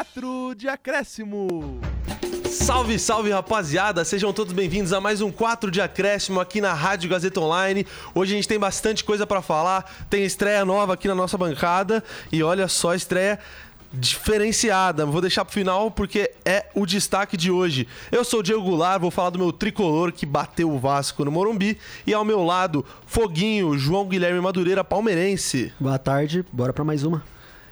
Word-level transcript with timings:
4 0.00 0.54
de 0.54 0.66
acréscimo. 0.66 1.78
Salve, 2.48 2.98
salve 2.98 3.30
rapaziada, 3.30 4.02
sejam 4.02 4.32
todos 4.32 4.54
bem-vindos 4.54 4.94
a 4.94 5.00
mais 5.00 5.20
um 5.20 5.30
4 5.30 5.70
de 5.70 5.78
acréscimo 5.78 6.40
aqui 6.40 6.58
na 6.58 6.72
Rádio 6.72 7.10
Gazeta 7.10 7.38
Online. 7.38 7.86
Hoje 8.14 8.32
a 8.32 8.36
gente 8.36 8.48
tem 8.48 8.58
bastante 8.58 9.04
coisa 9.04 9.26
para 9.26 9.42
falar, 9.42 10.06
tem 10.08 10.24
estreia 10.24 10.64
nova 10.64 10.94
aqui 10.94 11.06
na 11.06 11.14
nossa 11.14 11.36
bancada 11.36 12.02
e 12.32 12.42
olha 12.42 12.66
só, 12.66 12.94
estreia 12.94 13.38
diferenciada. 13.92 15.04
Vou 15.04 15.20
deixar 15.20 15.44
pro 15.44 15.52
final 15.52 15.90
porque 15.90 16.32
é 16.46 16.64
o 16.74 16.86
destaque 16.86 17.36
de 17.36 17.50
hoje. 17.50 17.86
Eu 18.10 18.24
sou 18.24 18.40
o 18.40 18.42
Diego 18.42 18.62
Goulart, 18.62 19.02
vou 19.02 19.10
falar 19.10 19.28
do 19.28 19.38
meu 19.38 19.52
tricolor 19.52 20.12
que 20.12 20.24
bateu 20.24 20.70
o 20.70 20.78
Vasco 20.78 21.26
no 21.26 21.30
Morumbi 21.30 21.76
e 22.06 22.14
ao 22.14 22.24
meu 22.24 22.42
lado, 22.42 22.86
Foguinho, 23.04 23.76
João 23.76 24.06
Guilherme 24.06 24.40
Madureira, 24.40 24.82
palmeirense. 24.82 25.74
Boa 25.78 25.98
tarde, 25.98 26.42
bora 26.50 26.72
para 26.72 26.84
mais 26.84 27.04
uma. 27.04 27.22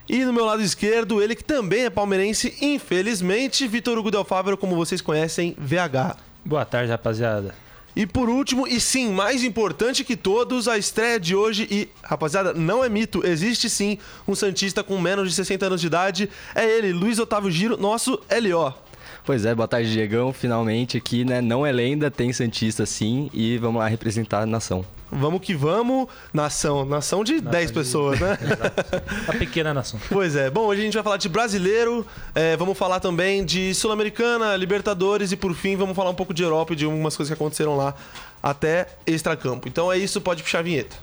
E 0.09 0.25
no 0.25 0.33
meu 0.33 0.47
lado 0.47 0.63
esquerdo, 0.63 1.23
ele 1.23 1.35
que 1.35 1.45
também 1.45 1.85
é 1.85 1.91
palmeirense, 1.91 2.57
infelizmente, 2.63 3.69
Vitor 3.69 3.99
Hugo 3.99 4.11
Del 4.11 4.25
Fávero, 4.25 4.57
como 4.57 4.75
vocês 4.75 5.03
conhecem, 5.03 5.55
VH. 5.59 6.17
Boa 6.43 6.65
tarde, 6.65 6.91
rapaziada. 6.91 7.55
E 7.95 8.07
por 8.07 8.31
último, 8.31 8.67
e 8.67 8.81
sim, 8.81 9.13
mais 9.13 9.45
importante 9.45 10.05
que 10.05 10.17
todos, 10.17 10.67
a 10.67 10.79
estreia 10.79 11.21
de 11.21 11.37
hoje. 11.37 11.69
E, 11.71 11.89
rapaziada, 12.03 12.55
não 12.55 12.83
é 12.83 12.89
mito, 12.89 13.27
existe 13.27 13.69
sim 13.69 13.99
um 14.27 14.35
Santista 14.35 14.83
com 14.83 14.99
menos 14.99 15.29
de 15.29 15.35
60 15.35 15.67
anos 15.67 15.81
de 15.81 15.89
idade. 15.89 16.31
É 16.55 16.65
ele, 16.65 16.91
Luiz 16.91 17.19
Otávio 17.19 17.51
Giro, 17.51 17.77
nosso 17.77 18.19
LO. 18.31 18.88
Pois 19.29 19.45
é, 19.45 19.55
boa 19.55 19.69
tarde, 19.69 19.93
Diegão. 19.93 20.33
Finalmente 20.33 20.97
aqui, 20.97 21.23
né? 21.23 21.43
Não 21.43 21.67
é 21.67 21.71
lenda, 21.71 22.11
tem 22.11 22.33
Santista 22.33 22.87
sim. 22.87 23.29
E 23.35 23.59
vamos 23.59 23.79
lá 23.79 23.87
representar 23.87 24.41
a 24.41 24.47
nação. 24.47 24.83
Vamos 25.13 25.43
que 25.43 25.55
vamos, 25.55 26.09
nação. 26.33 26.87
Nação 26.87 27.23
de 27.23 27.35
nação 27.35 27.51
10 27.51 27.67
de... 27.67 27.75
pessoas, 27.75 28.19
né? 28.19 28.39
a 29.29 29.33
pequena 29.35 29.75
nação. 29.75 30.01
Pois 30.09 30.35
é. 30.35 30.49
Bom, 30.49 30.63
hoje 30.63 30.81
a 30.81 30.85
gente 30.85 30.95
vai 30.95 31.03
falar 31.03 31.19
de 31.19 31.29
brasileiro, 31.29 32.07
é, 32.35 32.57
vamos 32.57 32.79
falar 32.79 33.01
também 33.01 33.45
de 33.45 33.75
Sul-Americana, 33.75 34.57
Libertadores 34.57 35.31
e, 35.31 35.37
por 35.37 35.55
fim, 35.55 35.77
vamos 35.77 35.95
falar 35.95 36.09
um 36.09 36.15
pouco 36.15 36.33
de 36.33 36.43
Europa 36.43 36.73
e 36.73 36.77
de 36.77 36.87
algumas 36.87 37.15
coisas 37.15 37.29
que 37.29 37.39
aconteceram 37.39 37.77
lá 37.77 37.95
até 38.43 38.87
extracampo. 39.07 39.69
Então 39.69 39.93
é 39.93 39.99
isso, 39.99 40.23
pode 40.23 40.43
puxar 40.43 40.61
a 40.61 40.63
vinheta. 40.63 40.97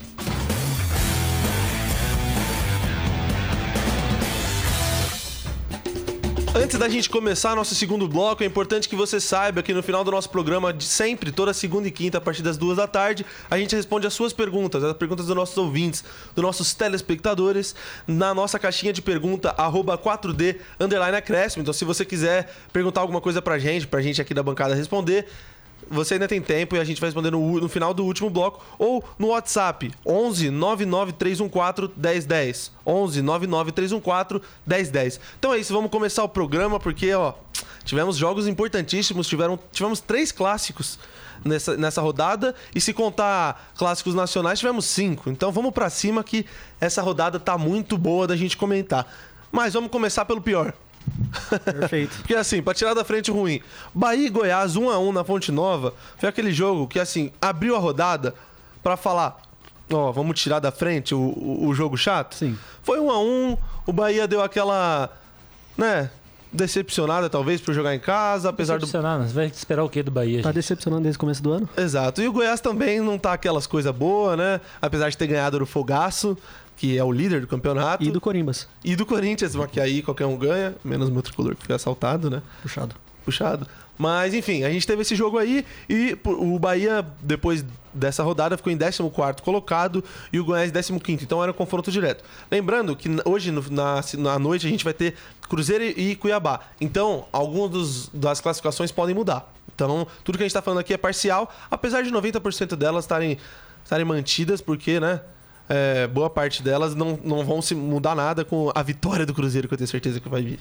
Antes 6.56 6.78
da 6.78 6.88
gente 6.88 7.10
começar 7.10 7.54
nosso 7.54 7.74
segundo 7.74 8.08
bloco, 8.08 8.42
é 8.42 8.46
importante 8.46 8.88
que 8.88 8.96
você 8.96 9.20
saiba 9.20 9.62
que 9.62 9.74
no 9.74 9.82
final 9.82 10.02
do 10.02 10.10
nosso 10.10 10.30
programa, 10.30 10.72
de 10.72 10.84
sempre, 10.84 11.30
toda 11.30 11.52
segunda 11.52 11.86
e 11.86 11.90
quinta, 11.90 12.16
a 12.16 12.20
partir 12.20 12.40
das 12.40 12.56
duas 12.56 12.78
da 12.78 12.86
tarde, 12.86 13.26
a 13.50 13.58
gente 13.58 13.76
responde 13.76 14.06
as 14.06 14.14
suas 14.14 14.32
perguntas, 14.32 14.82
as 14.82 14.94
perguntas 14.94 15.26
dos 15.26 15.36
nossos 15.36 15.58
ouvintes, 15.58 16.02
dos 16.34 16.42
nossos 16.42 16.72
telespectadores, 16.72 17.74
na 18.06 18.32
nossa 18.32 18.58
caixinha 18.58 18.90
de 18.90 19.02
pergunta, 19.02 19.54
4D 19.54 20.56
underline. 20.80 21.18
Então, 21.58 21.74
se 21.74 21.84
você 21.84 22.06
quiser 22.06 22.50
perguntar 22.72 23.02
alguma 23.02 23.20
coisa 23.20 23.42
pra 23.42 23.58
gente, 23.58 23.86
pra 23.86 24.00
gente 24.00 24.22
aqui 24.22 24.32
da 24.32 24.42
bancada 24.42 24.74
responder, 24.74 25.26
você 25.88 26.14
ainda 26.14 26.28
tem 26.28 26.40
tempo 26.40 26.76
e 26.76 26.78
a 26.78 26.84
gente 26.84 27.00
vai 27.00 27.08
responder 27.08 27.30
no, 27.30 27.60
no 27.60 27.68
final 27.68 27.94
do 27.94 28.04
último 28.04 28.28
bloco 28.28 28.64
ou 28.78 29.04
no 29.18 29.28
WhatsApp 29.28 29.92
11 30.04 30.50
99314 30.50 31.92
1010. 31.96 32.72
11 32.84 33.22
99314 33.22 34.44
1010. 34.66 35.20
Então 35.38 35.54
é 35.54 35.58
isso, 35.58 35.72
vamos 35.72 35.90
começar 35.90 36.24
o 36.24 36.28
programa 36.28 36.80
porque, 36.80 37.12
ó, 37.14 37.34
tivemos 37.84 38.16
jogos 38.16 38.46
importantíssimos, 38.46 39.28
tiveram, 39.28 39.58
tivemos 39.72 40.00
três 40.00 40.32
clássicos 40.32 40.98
nessa, 41.44 41.76
nessa 41.76 42.00
rodada 42.00 42.54
e 42.74 42.80
se 42.80 42.92
contar 42.92 43.72
clássicos 43.76 44.14
nacionais, 44.14 44.58
tivemos 44.58 44.86
cinco. 44.86 45.30
Então 45.30 45.52
vamos 45.52 45.72
para 45.72 45.88
cima 45.90 46.22
que 46.24 46.44
essa 46.80 47.02
rodada 47.02 47.38
tá 47.38 47.56
muito 47.56 47.96
boa 47.96 48.26
da 48.26 48.36
gente 48.36 48.56
comentar. 48.56 49.06
Mas 49.50 49.74
vamos 49.74 49.90
começar 49.90 50.24
pelo 50.24 50.40
pior. 50.40 50.74
Perfeito. 51.64 52.16
Porque 52.18 52.34
assim, 52.34 52.62
pra 52.62 52.74
tirar 52.74 52.94
da 52.94 53.04
frente 53.04 53.30
ruim, 53.30 53.60
Bahia 53.94 54.26
e 54.26 54.30
Goiás 54.30 54.76
1 54.76 54.90
a 54.90 54.98
1 54.98 55.12
na 55.12 55.24
Fonte 55.24 55.52
Nova, 55.52 55.94
foi 56.18 56.28
aquele 56.28 56.52
jogo 56.52 56.86
que 56.86 56.98
assim, 56.98 57.30
abriu 57.40 57.76
a 57.76 57.78
rodada 57.78 58.34
para 58.82 58.96
falar, 58.96 59.40
ó, 59.90 60.12
vamos 60.12 60.40
tirar 60.40 60.60
da 60.60 60.70
frente 60.70 61.14
o, 61.14 61.18
o, 61.18 61.68
o, 61.68 61.74
jogo 61.74 61.96
chato. 61.96 62.34
Sim. 62.34 62.56
Foi 62.82 63.00
1 63.00 63.10
a 63.10 63.20
1, 63.20 63.56
o 63.86 63.92
Bahia 63.92 64.28
deu 64.28 64.42
aquela, 64.42 65.10
né, 65.76 66.10
decepcionada 66.52 67.28
talvez 67.28 67.60
por 67.60 67.74
jogar 67.74 67.94
em 67.94 68.00
casa, 68.00 68.48
apesar 68.48 68.78
do 68.78 68.86
Você 68.86 68.98
vai 69.34 69.46
esperar 69.46 69.84
o 69.84 69.88
quê 69.88 70.02
do 70.02 70.10
Bahia? 70.10 70.42
Tá 70.42 70.48
gente? 70.48 70.54
decepcionando 70.54 71.02
desde 71.02 71.16
o 71.16 71.20
começo 71.20 71.42
do 71.42 71.52
ano? 71.52 71.68
Exato. 71.76 72.22
E 72.22 72.28
o 72.28 72.32
Goiás 72.32 72.60
também 72.60 73.00
não 73.00 73.18
tá 73.18 73.32
aquelas 73.32 73.66
coisas 73.66 73.94
boas, 73.94 74.38
né? 74.38 74.60
Apesar 74.80 75.10
de 75.10 75.18
ter 75.18 75.26
ganhado 75.26 75.58
no 75.58 75.66
fogaço 75.66 76.36
que 76.76 76.96
é 76.98 77.02
o 77.02 77.10
líder 77.10 77.40
do 77.40 77.46
campeonato. 77.46 78.04
E 78.04 78.10
do 78.10 78.20
Corimbas. 78.20 78.68
E 78.84 78.94
do 78.94 79.06
Corinthians, 79.06 79.54
que 79.72 79.80
aí 79.80 80.02
qualquer 80.02 80.26
um 80.26 80.36
ganha, 80.36 80.74
menos 80.84 81.08
o 81.08 81.12
meu 81.12 81.22
tricolor 81.22 81.56
que 81.56 81.66
foi 81.66 81.74
assaltado, 81.74 82.30
né? 82.30 82.42
Puxado. 82.62 82.94
Puxado. 83.24 83.66
Mas, 83.98 84.34
enfim, 84.34 84.62
a 84.62 84.70
gente 84.70 84.86
teve 84.86 85.02
esse 85.02 85.14
jogo 85.14 85.38
aí 85.38 85.64
e 85.88 86.16
o 86.24 86.58
Bahia, 86.58 87.04
depois 87.22 87.64
dessa 87.94 88.22
rodada, 88.22 88.56
ficou 88.56 88.70
em 88.70 88.76
14 88.76 89.10
colocado 89.42 90.04
e 90.30 90.38
o 90.38 90.44
Goiás 90.44 90.70
em 90.70 90.98
15. 90.98 91.24
Então 91.24 91.42
era 91.42 91.50
um 91.50 91.54
confronto 91.54 91.90
direto. 91.90 92.22
Lembrando 92.50 92.94
que 92.94 93.08
hoje, 93.24 93.50
na, 93.70 94.02
na 94.18 94.38
noite, 94.38 94.66
a 94.66 94.70
gente 94.70 94.84
vai 94.84 94.92
ter 94.92 95.14
Cruzeiro 95.48 95.82
e 95.82 96.14
Cuiabá. 96.14 96.60
Então, 96.78 97.24
algumas 97.32 98.10
das 98.12 98.40
classificações 98.40 98.92
podem 98.92 99.14
mudar. 99.14 99.50
Então, 99.74 100.06
tudo 100.22 100.36
que 100.36 100.44
a 100.44 100.46
gente 100.46 100.50
está 100.50 100.62
falando 100.62 100.80
aqui 100.80 100.92
é 100.92 100.98
parcial, 100.98 101.50
apesar 101.70 102.02
de 102.02 102.10
90% 102.10 102.76
delas 102.76 103.04
estarem 103.04 104.04
mantidas, 104.04 104.60
porque, 104.60 105.00
né? 105.00 105.20
É, 105.68 106.06
boa 106.06 106.30
parte 106.30 106.62
delas 106.62 106.94
não, 106.94 107.18
não 107.22 107.44
vão 107.44 107.60
se 107.60 107.74
mudar 107.74 108.14
nada 108.14 108.44
com 108.44 108.70
a 108.74 108.82
vitória 108.82 109.26
do 109.26 109.34
Cruzeiro, 109.34 109.68
que 109.68 109.74
eu 109.74 109.78
tenho 109.78 109.88
certeza 109.88 110.20
que 110.20 110.28
vai 110.28 110.42
vir. 110.42 110.60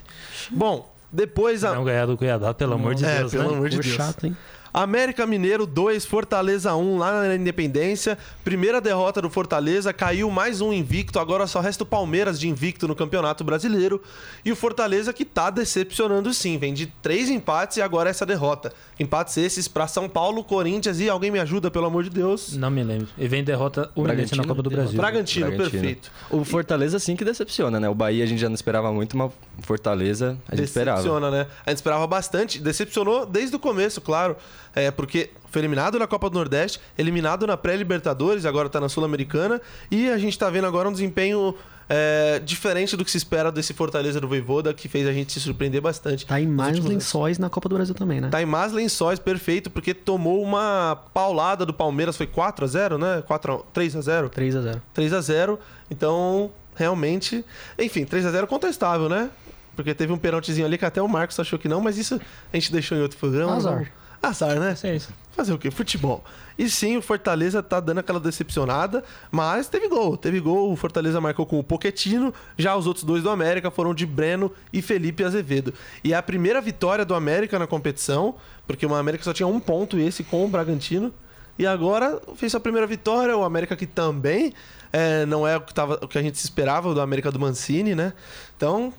Bom, 0.49 0.91
depois 1.11 1.63
a. 1.63 1.75
Não 1.75 1.83
ganhar 1.83 2.05
do 2.05 2.17
Cuiabá, 2.17 2.53
pelo 2.53 2.73
amor 2.73 2.95
de 2.95 3.05
é, 3.05 3.19
Deus. 3.19 3.31
Pelo 3.31 3.51
né? 3.51 3.55
amor 3.55 3.69
de 3.69 3.79
Deus. 3.79 3.93
chato, 3.93 4.25
hein? 4.25 4.35
América 4.75 5.25
Mineiro 5.25 5.65
2, 5.65 6.05
Fortaleza 6.05 6.75
1 6.75 6.97
lá 6.97 7.21
na 7.21 7.35
Independência. 7.35 8.17
Primeira 8.43 8.81
derrota 8.81 9.21
do 9.21 9.29
Fortaleza, 9.29 9.93
caiu 9.93 10.29
mais 10.29 10.59
um 10.59 10.73
invicto. 10.73 11.17
Agora 11.17 11.47
só 11.47 11.61
resta 11.61 11.83
o 11.83 11.85
Palmeiras 11.85 12.37
de 12.37 12.49
invicto 12.49 12.85
no 12.85 12.93
Campeonato 12.93 13.41
Brasileiro. 13.41 14.03
E 14.43 14.51
o 14.51 14.55
Fortaleza 14.55 15.13
que 15.13 15.23
tá 15.23 15.49
decepcionando 15.49 16.33
sim. 16.33 16.57
Vem 16.57 16.73
de 16.73 16.87
três 17.01 17.29
empates 17.29 17.77
e 17.77 17.81
agora 17.81 18.09
essa 18.09 18.25
derrota. 18.25 18.73
Empates 18.99 19.37
esses 19.37 19.65
para 19.65 19.87
São 19.87 20.09
Paulo, 20.09 20.43
Corinthians 20.43 20.99
e 20.99 21.07
alguém 21.07 21.31
me 21.31 21.39
ajuda, 21.39 21.71
pelo 21.71 21.85
amor 21.85 22.03
de 22.03 22.09
Deus. 22.09 22.57
Não 22.57 22.69
me 22.69 22.83
lembro. 22.83 23.07
E 23.17 23.29
vem 23.29 23.45
derrota 23.45 23.89
humilhante 23.95 24.35
na 24.35 24.43
Copa 24.43 24.61
do 24.61 24.69
Brasil. 24.69 24.97
Bragantino, 24.97 25.47
Bragantino, 25.47 25.71
perfeito. 25.71 26.11
O 26.29 26.43
Fortaleza 26.43 26.99
sim 26.99 27.15
que 27.15 27.23
decepciona, 27.23 27.79
né? 27.79 27.87
O 27.87 27.95
Bahia 27.95 28.25
a 28.25 28.27
gente 28.27 28.41
já 28.41 28.49
não 28.49 28.55
esperava 28.55 28.91
muito, 28.91 29.15
mas 29.15 29.31
Fortaleza 29.59 30.37
a 30.49 30.55
gente 30.57 30.65
esperava. 30.65 30.97
Decepciona, 30.97 31.31
né? 31.31 31.47
A 31.65 31.69
gente 31.69 31.77
esperava 31.77 32.05
bastante. 32.05 32.59
Decepcionou 32.59 33.25
desde 33.25 33.55
o 33.55 33.59
começo, 33.59 34.01
claro. 34.01 34.35
É, 34.75 34.91
porque 34.91 35.29
foi 35.49 35.61
eliminado 35.61 35.97
na 35.97 36.05
Copa 36.05 36.29
do 36.29 36.33
Nordeste, 36.33 36.81
eliminado 36.97 37.47
na 37.47 37.55
pré-Libertadores, 37.55 38.45
agora 38.45 38.67
tá 38.67 38.79
na 38.79 38.89
Sul-Americana. 38.89 39.61
E 39.89 40.09
a 40.09 40.17
gente 40.17 40.37
tá 40.37 40.49
vendo 40.49 40.67
agora 40.67 40.89
um 40.89 40.91
desempenho 40.91 41.55
é, 41.87 42.41
diferente 42.43 42.97
do 42.97 43.05
que 43.05 43.11
se 43.11 43.17
espera 43.17 43.51
desse 43.51 43.73
Fortaleza 43.73 44.19
do 44.19 44.27
Voivoda, 44.27 44.73
que 44.73 44.89
fez 44.89 45.07
a 45.07 45.13
gente 45.13 45.31
se 45.31 45.39
surpreender 45.39 45.81
bastante. 45.81 46.25
Tá 46.25 46.41
em 46.41 46.47
mais 46.47 46.79
lençóis 46.79 47.37
na 47.37 47.49
Copa 47.49 47.69
do 47.69 47.75
Brasil 47.75 47.95
também, 47.95 48.19
né? 48.19 48.29
Tá 48.29 48.41
em 48.41 48.45
mais 48.45 48.73
lençóis, 48.73 49.19
perfeito, 49.19 49.69
porque 49.69 49.93
tomou 49.93 50.43
uma 50.43 51.01
paulada 51.13 51.65
do 51.65 51.73
Palmeiras, 51.73 52.17
foi 52.17 52.27
4 52.27 52.65
a 52.65 52.67
0 52.67 52.97
né? 52.97 53.23
4 53.25 53.53
a... 53.53 53.57
3 53.71 53.95
a 53.95 54.01
0 54.01 54.29
3 54.29 54.55
a 54.55 54.61
0 54.61 54.81
3 54.93 55.13
a 55.13 55.21
0 55.21 55.59
então, 55.89 56.51
realmente... 56.75 57.45
Enfim, 57.79 58.03
3 58.03 58.25
a 58.25 58.31
0 58.31 58.47
contestável, 58.47 59.07
né? 59.07 59.29
Porque 59.75 59.93
teve 59.93 60.11
um 60.11 60.17
pênaltizinho 60.17 60.65
ali 60.65 60.77
que 60.77 60.85
até 60.85 61.01
o 61.01 61.07
Marcos 61.07 61.39
achou 61.39 61.59
que 61.59 61.67
não, 61.67 61.81
mas 61.81 61.97
isso 61.97 62.19
a 62.51 62.57
gente 62.57 62.71
deixou 62.71 62.97
em 62.97 63.01
outro 63.01 63.17
programa. 63.17 63.55
Azar. 63.55 63.79
Não. 63.79 64.04
Azar, 64.21 64.59
né? 64.59 64.75
É. 64.83 64.99
Fazer 65.31 65.53
o 65.53 65.57
quê? 65.57 65.69
Futebol. 65.69 66.23
E 66.57 66.69
sim, 66.69 66.95
o 66.95 67.01
Fortaleza 67.01 67.61
tá 67.61 67.79
dando 67.79 67.99
aquela 67.99 68.19
decepcionada, 68.19 69.03
mas 69.29 69.67
teve 69.67 69.89
gol. 69.89 70.15
Teve 70.15 70.39
gol, 70.39 70.71
o 70.71 70.75
Fortaleza 70.75 71.19
marcou 71.19 71.45
com 71.45 71.59
o 71.59 71.63
Poquetino, 71.63 72.33
já 72.57 72.75
os 72.75 72.87
outros 72.87 73.03
dois 73.03 73.21
do 73.21 73.29
América 73.29 73.69
foram 73.69 73.93
de 73.93 74.05
Breno 74.05 74.51
e 74.71 74.81
Felipe 74.81 75.23
Azevedo. 75.23 75.73
E 76.03 76.13
é 76.13 76.15
a 76.15 76.23
primeira 76.23 76.61
vitória 76.61 77.03
do 77.03 77.13
América 77.13 77.59
na 77.59 77.67
competição, 77.67 78.35
porque 78.65 78.85
o 78.85 78.95
América 78.95 79.23
só 79.23 79.33
tinha 79.33 79.47
um 79.47 79.59
ponto, 79.59 79.99
esse 79.99 80.23
com 80.23 80.45
o 80.45 80.47
Bragantino. 80.47 81.13
E 81.57 81.65
agora 81.65 82.19
fez 82.35 82.51
sua 82.51 82.59
primeira 82.59 82.85
vitória, 82.87 83.35
o 83.35 83.43
América 83.43 83.75
que 83.75 83.85
também 83.85 84.53
é, 84.91 85.25
não 85.25 85.47
é 85.47 85.57
o 85.57 85.61
que, 85.61 85.73
tava, 85.73 85.99
o 86.01 86.07
que 86.07 86.17
a 86.17 86.21
gente 86.21 86.35
esperava 86.35 86.93
do 86.93 87.01
América 87.01 87.31
do 87.31 87.39
Mancini, 87.39 87.95
né? 87.95 88.13
Então, 88.55 88.93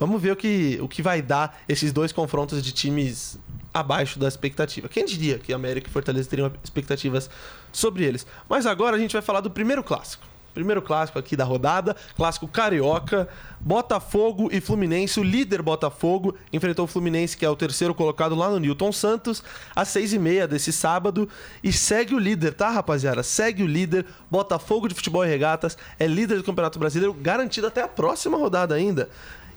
vamos 0.00 0.20
ver 0.20 0.32
o 0.32 0.36
que, 0.36 0.78
o 0.80 0.88
que 0.88 1.02
vai 1.02 1.20
dar 1.20 1.58
esses 1.68 1.92
dois 1.92 2.12
confrontos 2.12 2.62
de 2.62 2.72
times 2.72 3.38
abaixo 3.72 4.18
da 4.18 4.28
expectativa. 4.28 4.88
Quem 4.88 5.04
diria 5.04 5.38
que 5.38 5.52
América 5.52 5.88
e 5.88 5.92
Fortaleza 5.92 6.28
teriam 6.28 6.52
expectativas 6.62 7.30
sobre 7.72 8.04
eles? 8.04 8.26
Mas 8.48 8.66
agora 8.66 8.96
a 8.96 8.98
gente 8.98 9.12
vai 9.12 9.22
falar 9.22 9.40
do 9.40 9.50
primeiro 9.50 9.82
clássico. 9.82 10.32
Primeiro 10.52 10.82
clássico 10.82 11.18
aqui 11.18 11.34
da 11.34 11.44
rodada, 11.44 11.96
clássico 12.14 12.46
carioca, 12.46 13.26
Botafogo 13.58 14.50
e 14.52 14.60
Fluminense. 14.60 15.18
O 15.18 15.22
líder 15.22 15.62
Botafogo 15.62 16.36
enfrentou 16.52 16.84
o 16.84 16.88
Fluminense, 16.88 17.36
que 17.36 17.44
é 17.44 17.48
o 17.48 17.56
terceiro 17.56 17.94
colocado 17.94 18.34
lá 18.34 18.50
no 18.50 18.58
Newton 18.58 18.92
Santos, 18.92 19.42
às 19.74 19.88
seis 19.88 20.12
e 20.12 20.18
meia 20.18 20.46
desse 20.46 20.70
sábado. 20.70 21.26
E 21.64 21.72
segue 21.72 22.14
o 22.14 22.18
líder, 22.18 22.52
tá, 22.52 22.68
rapaziada? 22.68 23.22
Segue 23.22 23.62
o 23.62 23.66
líder. 23.66 24.04
Botafogo 24.30 24.88
de 24.88 24.94
Futebol 24.94 25.24
e 25.24 25.28
Regatas 25.28 25.78
é 25.98 26.06
líder 26.06 26.36
do 26.36 26.44
Campeonato 26.44 26.78
Brasileiro, 26.78 27.14
garantido 27.14 27.66
até 27.66 27.80
a 27.80 27.88
próxima 27.88 28.36
rodada 28.36 28.74
ainda. 28.74 29.08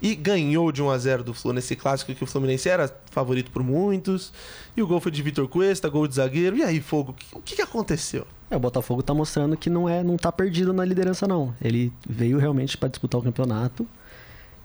E 0.06 0.14
ganhou 0.14 0.72
de 0.72 0.84
1 0.84 0.90
a 0.92 0.98
0 1.00 1.24
do 1.24 1.34
Flu 1.34 1.52
nesse 1.52 1.76
clássico 1.76 2.14
que 2.14 2.24
o 2.24 2.28
Fluminense 2.28 2.70
era 2.70 2.94
favorito 3.10 3.50
por 3.50 3.64
muitos. 3.64 4.32
E 4.78 4.82
o 4.84 4.86
gol 4.86 5.00
foi 5.02 5.12
de 5.12 5.20
Vitor 5.24 5.48
Cuesta, 5.48 5.90
gol 5.90 6.08
de 6.08 6.14
zagueiro. 6.16 6.56
E 6.58 6.62
aí, 6.64 6.80
Fogo, 6.80 7.16
o 7.34 7.40
que- 7.42 7.56
que 7.56 7.62
aconteceu? 7.64 8.28
É, 8.52 8.56
o 8.56 8.60
Botafogo 8.60 9.02
tá 9.02 9.16
mostrando 9.16 9.58
que 9.58 9.68
não 9.68 9.90
é, 9.90 10.04
não 10.04 10.16
tá 10.16 10.32
perdido 10.32 10.72
na 10.74 10.86
liderança 10.86 11.28
não. 11.28 11.56
Ele 11.60 11.92
veio 12.08 12.38
realmente 12.38 12.78
para 12.78 12.88
disputar 12.88 13.20
o 13.20 13.24
campeonato. 13.24 13.88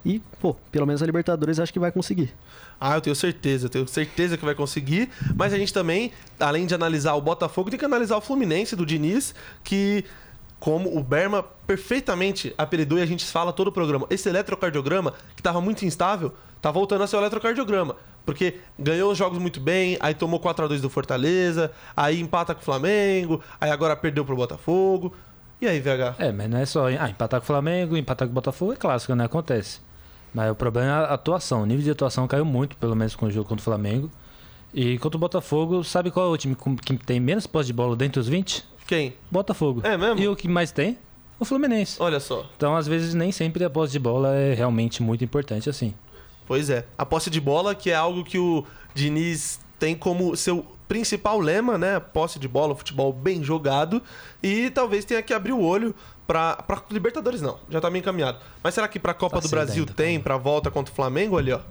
E, 0.05 0.19
pô, 0.39 0.53
pelo 0.71 0.85
menos 0.85 1.01
a 1.01 1.05
Libertadores 1.07 1.59
acho 1.59 1.73
que 1.73 1.79
vai 1.79 1.91
conseguir. 1.91 2.31
Ah, 2.79 2.95
eu 2.95 3.01
tenho 3.01 3.15
certeza, 3.15 3.65
eu 3.65 3.69
tenho 3.69 3.87
certeza 3.87 4.37
que 4.37 4.45
vai 4.45 4.53
conseguir. 4.53 5.09
Mas 5.35 5.53
a 5.53 5.57
gente 5.57 5.73
também, 5.73 6.11
além 6.39 6.67
de 6.67 6.75
analisar 6.75 7.13
o 7.15 7.21
Botafogo, 7.21 7.69
tem 7.71 7.79
que 7.79 7.85
analisar 7.85 8.17
o 8.17 8.21
Fluminense 8.21 8.75
do 8.75 8.85
Diniz, 8.85 9.33
que, 9.63 10.03
como 10.61 10.95
o 10.95 11.03
Berma 11.03 11.43
perfeitamente 11.65 12.53
apelidou 12.55 12.99
e 12.99 13.01
a 13.01 13.05
gente 13.05 13.25
fala 13.25 13.51
todo 13.51 13.69
o 13.69 13.71
programa, 13.71 14.05
esse 14.11 14.29
eletrocardiograma, 14.29 15.11
que 15.35 15.39
estava 15.39 15.59
muito 15.59 15.83
instável, 15.83 16.33
tá 16.61 16.69
voltando 16.69 17.03
a 17.03 17.07
ser 17.07 17.15
o 17.15 17.19
eletrocardiograma. 17.19 17.95
Porque 18.23 18.59
ganhou 18.77 19.11
os 19.11 19.17
jogos 19.17 19.39
muito 19.39 19.59
bem, 19.59 19.97
aí 19.99 20.13
tomou 20.13 20.39
4 20.39 20.65
a 20.65 20.67
2 20.67 20.79
do 20.79 20.87
Fortaleza, 20.87 21.71
aí 21.97 22.21
empata 22.21 22.53
com 22.53 22.61
o 22.61 22.63
Flamengo, 22.63 23.41
aí 23.59 23.71
agora 23.71 23.95
perdeu 23.95 24.23
pro 24.23 24.35
Botafogo. 24.35 25.11
E 25.59 25.67
aí, 25.67 25.79
VH? 25.79 26.15
É, 26.19 26.31
mas 26.31 26.47
não 26.47 26.59
é 26.59 26.65
só. 26.67 26.85
Ah, 26.85 27.09
empatar 27.09 27.39
com 27.39 27.43
o 27.43 27.47
Flamengo, 27.47 27.97
empatar 27.97 28.27
com 28.27 28.31
o 28.31 28.35
Botafogo 28.35 28.73
é 28.73 28.75
clássico, 28.75 29.15
né? 29.15 29.25
Acontece. 29.25 29.79
Mas 30.31 30.51
o 30.51 30.55
problema 30.55 30.87
é 30.87 30.91
a 30.91 31.03
atuação. 31.15 31.63
O 31.63 31.65
nível 31.65 31.83
de 31.83 31.89
atuação 31.89 32.27
caiu 32.27 32.45
muito, 32.45 32.77
pelo 32.77 32.95
menos 32.95 33.15
com 33.15 33.25
o 33.25 33.31
jogo 33.31 33.49
contra 33.49 33.61
o 33.61 33.65
Flamengo. 33.65 34.11
E 34.71 34.99
contra 34.99 35.17
o 35.17 35.19
Botafogo, 35.19 35.83
sabe 35.83 36.11
qual 36.11 36.27
é 36.27 36.29
o 36.29 36.37
time 36.37 36.55
que 36.85 36.97
tem 36.97 37.19
menos 37.19 37.47
posse 37.47 37.67
de 37.67 37.73
bola 37.73 37.95
dentro 37.95 38.21
dos 38.21 38.29
20? 38.29 38.69
Quem? 38.91 39.13
Botafogo. 39.31 39.79
É 39.85 39.95
mesmo? 39.95 40.19
E 40.19 40.27
o 40.27 40.35
que 40.35 40.49
mais 40.49 40.69
tem? 40.69 40.97
O 41.39 41.45
Fluminense. 41.45 41.95
Olha 41.97 42.19
só. 42.19 42.45
Então, 42.57 42.75
às 42.75 42.85
vezes, 42.85 43.13
nem 43.13 43.31
sempre 43.31 43.63
a 43.63 43.69
posse 43.69 43.93
de 43.93 43.99
bola 43.99 44.35
é 44.35 44.53
realmente 44.53 45.01
muito 45.01 45.23
importante 45.23 45.69
assim. 45.69 45.93
Pois 46.45 46.69
é. 46.69 46.85
A 46.97 47.05
posse 47.05 47.29
de 47.29 47.39
bola, 47.39 47.73
que 47.73 47.89
é 47.89 47.95
algo 47.95 48.21
que 48.21 48.37
o 48.37 48.65
Diniz 48.93 49.61
tem 49.79 49.95
como 49.95 50.35
seu 50.35 50.65
principal 50.89 51.39
lema, 51.39 51.77
né? 51.77 52.01
Posse 52.01 52.37
de 52.37 52.49
bola, 52.49 52.75
futebol 52.75 53.13
bem 53.13 53.41
jogado. 53.41 54.03
E 54.43 54.69
talvez 54.71 55.05
tenha 55.05 55.21
que 55.21 55.33
abrir 55.33 55.53
o 55.53 55.61
olho 55.61 55.95
pra, 56.27 56.57
pra 56.57 56.83
Libertadores, 56.91 57.41
não. 57.41 57.59
Já 57.69 57.79
tá 57.79 57.89
meio 57.89 58.01
encaminhado. 58.01 58.39
Mas 58.61 58.73
será 58.73 58.89
que 58.89 58.99
pra 58.99 59.13
Copa 59.13 59.37
Tá 59.37 59.47
do 59.47 59.49
Brasil 59.49 59.83
ainda, 59.83 59.93
tem, 59.93 60.19
pra 60.19 60.35
volta 60.35 60.69
contra 60.69 60.91
o 60.91 60.95
Flamengo 60.97 61.37
ali, 61.37 61.53
ó? 61.53 61.61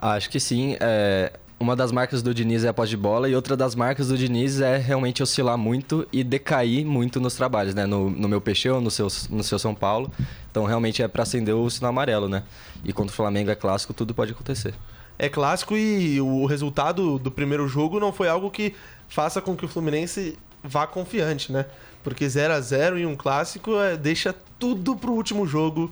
Acho 0.00 0.28
que 0.28 0.40
sim. 0.40 0.76
É, 0.80 1.32
uma 1.58 1.74
das 1.74 1.90
marcas 1.90 2.22
do 2.22 2.34
Diniz 2.34 2.64
é 2.64 2.68
a 2.68 2.74
posse 2.74 2.90
de 2.90 2.96
bola 2.96 3.28
e 3.28 3.34
outra 3.34 3.56
das 3.56 3.74
marcas 3.74 4.08
do 4.08 4.18
Diniz 4.18 4.60
é 4.60 4.76
realmente 4.76 5.22
oscilar 5.22 5.56
muito 5.56 6.06
e 6.12 6.22
decair 6.22 6.84
muito 6.84 7.18
nos 7.18 7.34
trabalhos, 7.34 7.74
né? 7.74 7.86
No, 7.86 8.10
no 8.10 8.28
meu 8.28 8.40
Peixão, 8.40 8.80
no 8.80 8.90
seu, 8.90 9.08
no 9.30 9.42
seu 9.42 9.58
São 9.58 9.74
Paulo. 9.74 10.12
Então 10.50 10.64
realmente 10.64 11.02
é 11.02 11.08
para 11.08 11.22
acender 11.22 11.54
o 11.54 11.68
sinal 11.70 11.90
amarelo, 11.90 12.28
né? 12.28 12.42
E 12.84 12.92
contra 12.92 13.12
o 13.12 13.16
Flamengo 13.16 13.50
é 13.50 13.54
clássico, 13.54 13.94
tudo 13.94 14.14
pode 14.14 14.32
acontecer. 14.32 14.74
É 15.18 15.30
clássico 15.30 15.74
e 15.74 16.20
o 16.20 16.44
resultado 16.44 17.18
do 17.18 17.30
primeiro 17.30 17.66
jogo 17.66 17.98
não 17.98 18.12
foi 18.12 18.28
algo 18.28 18.50
que 18.50 18.74
faça 19.08 19.40
com 19.40 19.56
que 19.56 19.64
o 19.64 19.68
Fluminense 19.68 20.38
vá 20.62 20.86
confiante, 20.86 21.50
né? 21.50 21.64
Porque 22.04 22.28
0 22.28 22.52
a 22.52 22.60
0 22.60 22.98
em 22.98 23.06
um 23.06 23.16
clássico 23.16 23.80
é, 23.80 23.96
deixa 23.96 24.34
tudo 24.58 24.94
pro 24.94 25.12
último 25.12 25.46
jogo 25.46 25.90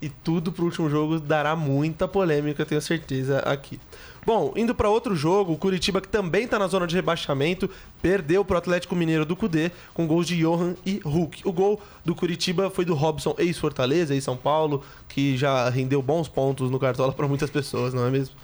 e 0.00 0.08
tudo 0.08 0.52
pro 0.52 0.64
último 0.64 0.90
jogo 0.90 1.18
dará 1.18 1.56
muita 1.56 2.06
polêmica, 2.06 2.62
eu 2.62 2.66
tenho 2.66 2.80
certeza 2.80 3.38
aqui. 3.40 3.80
Bom, 4.26 4.54
indo 4.56 4.74
para 4.74 4.88
outro 4.88 5.14
jogo, 5.14 5.52
o 5.52 5.56
Curitiba 5.56 6.00
que 6.00 6.08
também 6.08 6.48
tá 6.48 6.58
na 6.58 6.66
zona 6.66 6.86
de 6.86 6.94
rebaixamento, 6.94 7.68
perdeu 8.00 8.44
pro 8.44 8.56
Atlético 8.56 8.96
Mineiro 8.96 9.26
do 9.26 9.36
Cudê 9.36 9.70
com 9.92 10.06
gols 10.06 10.26
de 10.26 10.36
Johan 10.38 10.74
e 10.84 11.00
Hulk. 11.04 11.46
O 11.46 11.52
gol 11.52 11.80
do 12.04 12.14
Curitiba 12.14 12.70
foi 12.70 12.84
do 12.86 12.94
Robson, 12.94 13.34
ex-Fortaleza, 13.38 14.14
ex-São 14.14 14.36
Paulo, 14.36 14.82
que 15.08 15.36
já 15.36 15.68
rendeu 15.68 16.00
bons 16.00 16.26
pontos 16.26 16.70
no 16.70 16.78
Cartola 16.78 17.12
para 17.12 17.28
muitas 17.28 17.50
pessoas, 17.50 17.92
não 17.92 18.06
é 18.06 18.10
mesmo? 18.10 18.34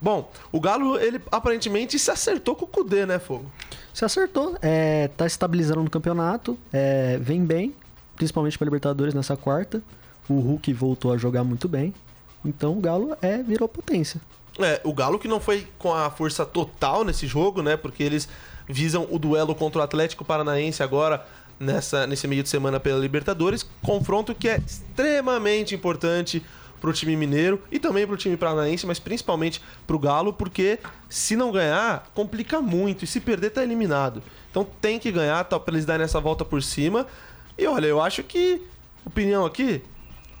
Bom, 0.00 0.30
o 0.52 0.60
Galo, 0.60 0.98
ele 0.98 1.20
aparentemente 1.30 1.98
se 1.98 2.10
acertou 2.10 2.54
com 2.54 2.64
o 2.64 2.68
Cudê, 2.68 3.04
né, 3.04 3.18
Fogo? 3.18 3.50
Se 3.92 4.04
acertou, 4.04 4.56
é, 4.62 5.08
tá 5.16 5.26
estabilizando 5.26 5.82
no 5.82 5.90
campeonato, 5.90 6.56
é, 6.72 7.18
vem 7.20 7.44
bem, 7.44 7.74
principalmente 8.14 8.56
para 8.56 8.64
Libertadores 8.64 9.14
nessa 9.14 9.36
quarta. 9.36 9.82
O 10.28 10.40
Hulk 10.40 10.72
voltou 10.72 11.12
a 11.12 11.16
jogar 11.16 11.44
muito 11.44 11.68
bem. 11.68 11.94
Então 12.44 12.76
o 12.76 12.80
Galo 12.80 13.16
é 13.20 13.42
virou 13.42 13.68
potência. 13.68 14.20
É, 14.58 14.80
o 14.84 14.92
Galo 14.92 15.18
que 15.18 15.28
não 15.28 15.40
foi 15.40 15.66
com 15.78 15.94
a 15.94 16.10
força 16.10 16.44
total 16.44 17.04
nesse 17.04 17.26
jogo, 17.26 17.62
né? 17.62 17.76
Porque 17.76 18.02
eles 18.02 18.28
visam 18.68 19.06
o 19.10 19.18
duelo 19.18 19.54
contra 19.54 19.80
o 19.80 19.84
Atlético 19.84 20.24
Paranaense 20.24 20.82
agora 20.82 21.24
nessa, 21.58 22.06
nesse 22.06 22.26
meio 22.26 22.42
de 22.42 22.48
semana 22.48 22.78
pela 22.78 22.98
Libertadores. 22.98 23.64
Confronto 23.82 24.34
que 24.34 24.48
é 24.48 24.58
extremamente 24.58 25.74
importante 25.74 26.44
pro 26.80 26.92
time 26.92 27.16
mineiro 27.16 27.60
e 27.70 27.78
também 27.78 28.06
pro 28.06 28.16
time 28.16 28.36
paranaense, 28.36 28.86
mas 28.86 28.98
principalmente 28.98 29.60
pro 29.86 29.98
Galo, 29.98 30.32
porque 30.32 30.78
se 31.08 31.34
não 31.36 31.50
ganhar, 31.50 32.08
complica 32.14 32.60
muito. 32.60 33.04
E 33.04 33.06
se 33.06 33.20
perder, 33.20 33.50
tá 33.50 33.62
eliminado. 33.62 34.22
Então 34.50 34.66
tem 34.80 34.98
que 34.98 35.10
ganhar 35.10 35.42
tá, 35.44 35.58
pra 35.58 35.74
eles 35.74 35.84
darem 35.84 36.04
essa 36.04 36.20
volta 36.20 36.44
por 36.44 36.62
cima. 36.62 37.06
E 37.56 37.66
olha, 37.66 37.86
eu 37.86 38.00
acho 38.00 38.22
que, 38.22 38.62
opinião 39.04 39.44
aqui, 39.44 39.82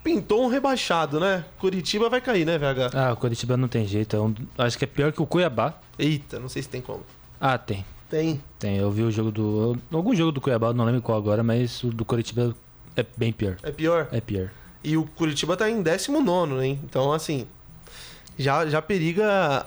pintou 0.02 0.44
um 0.44 0.48
rebaixado, 0.48 1.18
né? 1.20 1.44
Curitiba 1.58 2.08
vai 2.08 2.20
cair, 2.20 2.44
né, 2.46 2.58
VH? 2.58 2.90
Ah, 2.94 3.12
o 3.12 3.16
Curitiba 3.16 3.56
não 3.56 3.68
tem 3.68 3.86
jeito. 3.86 4.16
é 4.16 4.20
um- 4.20 4.34
acho 4.56 4.78
que 4.78 4.84
é 4.84 4.86
pior 4.88 5.12
que 5.12 5.20
o 5.22 5.26
Cuiabá. 5.26 5.74
Eita, 5.98 6.38
não 6.38 6.48
sei 6.48 6.62
se 6.62 6.68
tem 6.68 6.80
como. 6.80 7.02
Ah, 7.40 7.58
tem. 7.58 7.84
Tem. 8.10 8.40
Tem. 8.58 8.76
Eu 8.78 8.90
vi 8.90 9.02
o 9.02 9.10
jogo 9.10 9.30
do. 9.30 9.76
Algum 9.92 10.14
jogo 10.14 10.32
do 10.32 10.40
Cuiabá, 10.40 10.72
não 10.72 10.84
lembro 10.84 11.02
qual 11.02 11.18
agora, 11.18 11.42
mas 11.42 11.82
o 11.84 11.88
do 11.90 12.04
Curitiba 12.04 12.54
é 12.96 13.04
bem 13.16 13.32
pior. 13.32 13.56
É 13.62 13.70
pior. 13.70 14.08
É 14.10 14.20
pior. 14.20 14.50
E 14.82 14.96
o 14.96 15.04
Curitiba 15.04 15.56
tá 15.56 15.68
em 15.68 15.82
19, 15.82 16.64
hein? 16.64 16.80
Então, 16.84 17.12
assim, 17.12 17.46
já, 18.38 18.66
já 18.66 18.80
periga 18.80 19.66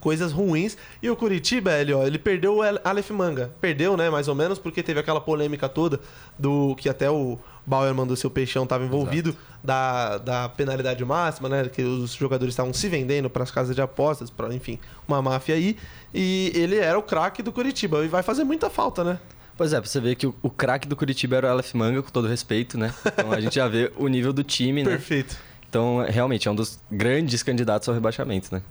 coisas 0.00 0.32
ruins. 0.32 0.76
E 1.02 1.08
o 1.08 1.14
Curitiba, 1.14 1.72
ele, 1.72 1.92
ó, 1.92 2.04
ele 2.04 2.18
perdeu 2.18 2.56
o 2.56 2.62
Aleph 2.62 3.10
Manga. 3.10 3.52
Perdeu, 3.60 3.96
né? 3.96 4.10
Mais 4.10 4.26
ou 4.26 4.34
menos, 4.34 4.58
porque 4.58 4.82
teve 4.82 4.98
aquela 4.98 5.20
polêmica 5.20 5.68
toda 5.68 6.00
do 6.38 6.74
que 6.76 6.88
até 6.88 7.10
o 7.10 7.38
Bauer 7.66 7.94
mandou 7.94 8.16
seu 8.16 8.30
peixão 8.30 8.66
tava 8.66 8.84
envolvido 8.84 9.36
da, 9.62 10.18
da 10.18 10.48
penalidade 10.48 11.04
máxima, 11.04 11.48
né? 11.48 11.68
Que 11.68 11.82
os 11.82 12.14
jogadores 12.14 12.52
estavam 12.52 12.72
se 12.72 12.88
vendendo 12.88 13.30
para 13.30 13.42
as 13.42 13.50
casas 13.50 13.76
de 13.76 13.82
apostas, 13.82 14.30
para 14.30 14.52
enfim, 14.54 14.78
uma 15.06 15.22
máfia 15.22 15.54
aí. 15.54 15.76
E 16.12 16.50
ele 16.54 16.76
era 16.76 16.98
o 16.98 17.02
craque 17.02 17.42
do 17.42 17.52
Curitiba 17.52 18.04
e 18.04 18.08
vai 18.08 18.22
fazer 18.22 18.44
muita 18.44 18.68
falta, 18.68 19.04
né? 19.04 19.18
Pois 19.56 19.74
é, 19.74 19.80
pra 19.80 19.88
você 19.88 20.00
ver 20.00 20.14
que 20.14 20.26
o, 20.26 20.34
o 20.42 20.48
craque 20.48 20.88
do 20.88 20.96
Curitiba 20.96 21.36
era 21.36 21.48
o 21.48 21.50
Aleph 21.50 21.74
Manga, 21.74 22.02
com 22.02 22.10
todo 22.10 22.26
respeito, 22.26 22.78
né? 22.78 22.94
Então 23.06 23.30
a 23.30 23.40
gente 23.40 23.56
já 23.56 23.68
vê 23.68 23.92
o 23.96 24.08
nível 24.08 24.32
do 24.32 24.42
time, 24.42 24.82
né? 24.82 24.90
Perfeito. 24.92 25.36
Então, 25.68 26.04
realmente, 26.08 26.48
é 26.48 26.50
um 26.50 26.54
dos 26.54 26.80
grandes 26.90 27.42
candidatos 27.42 27.88
ao 27.88 27.94
rebaixamento, 27.94 28.52
né? 28.52 28.62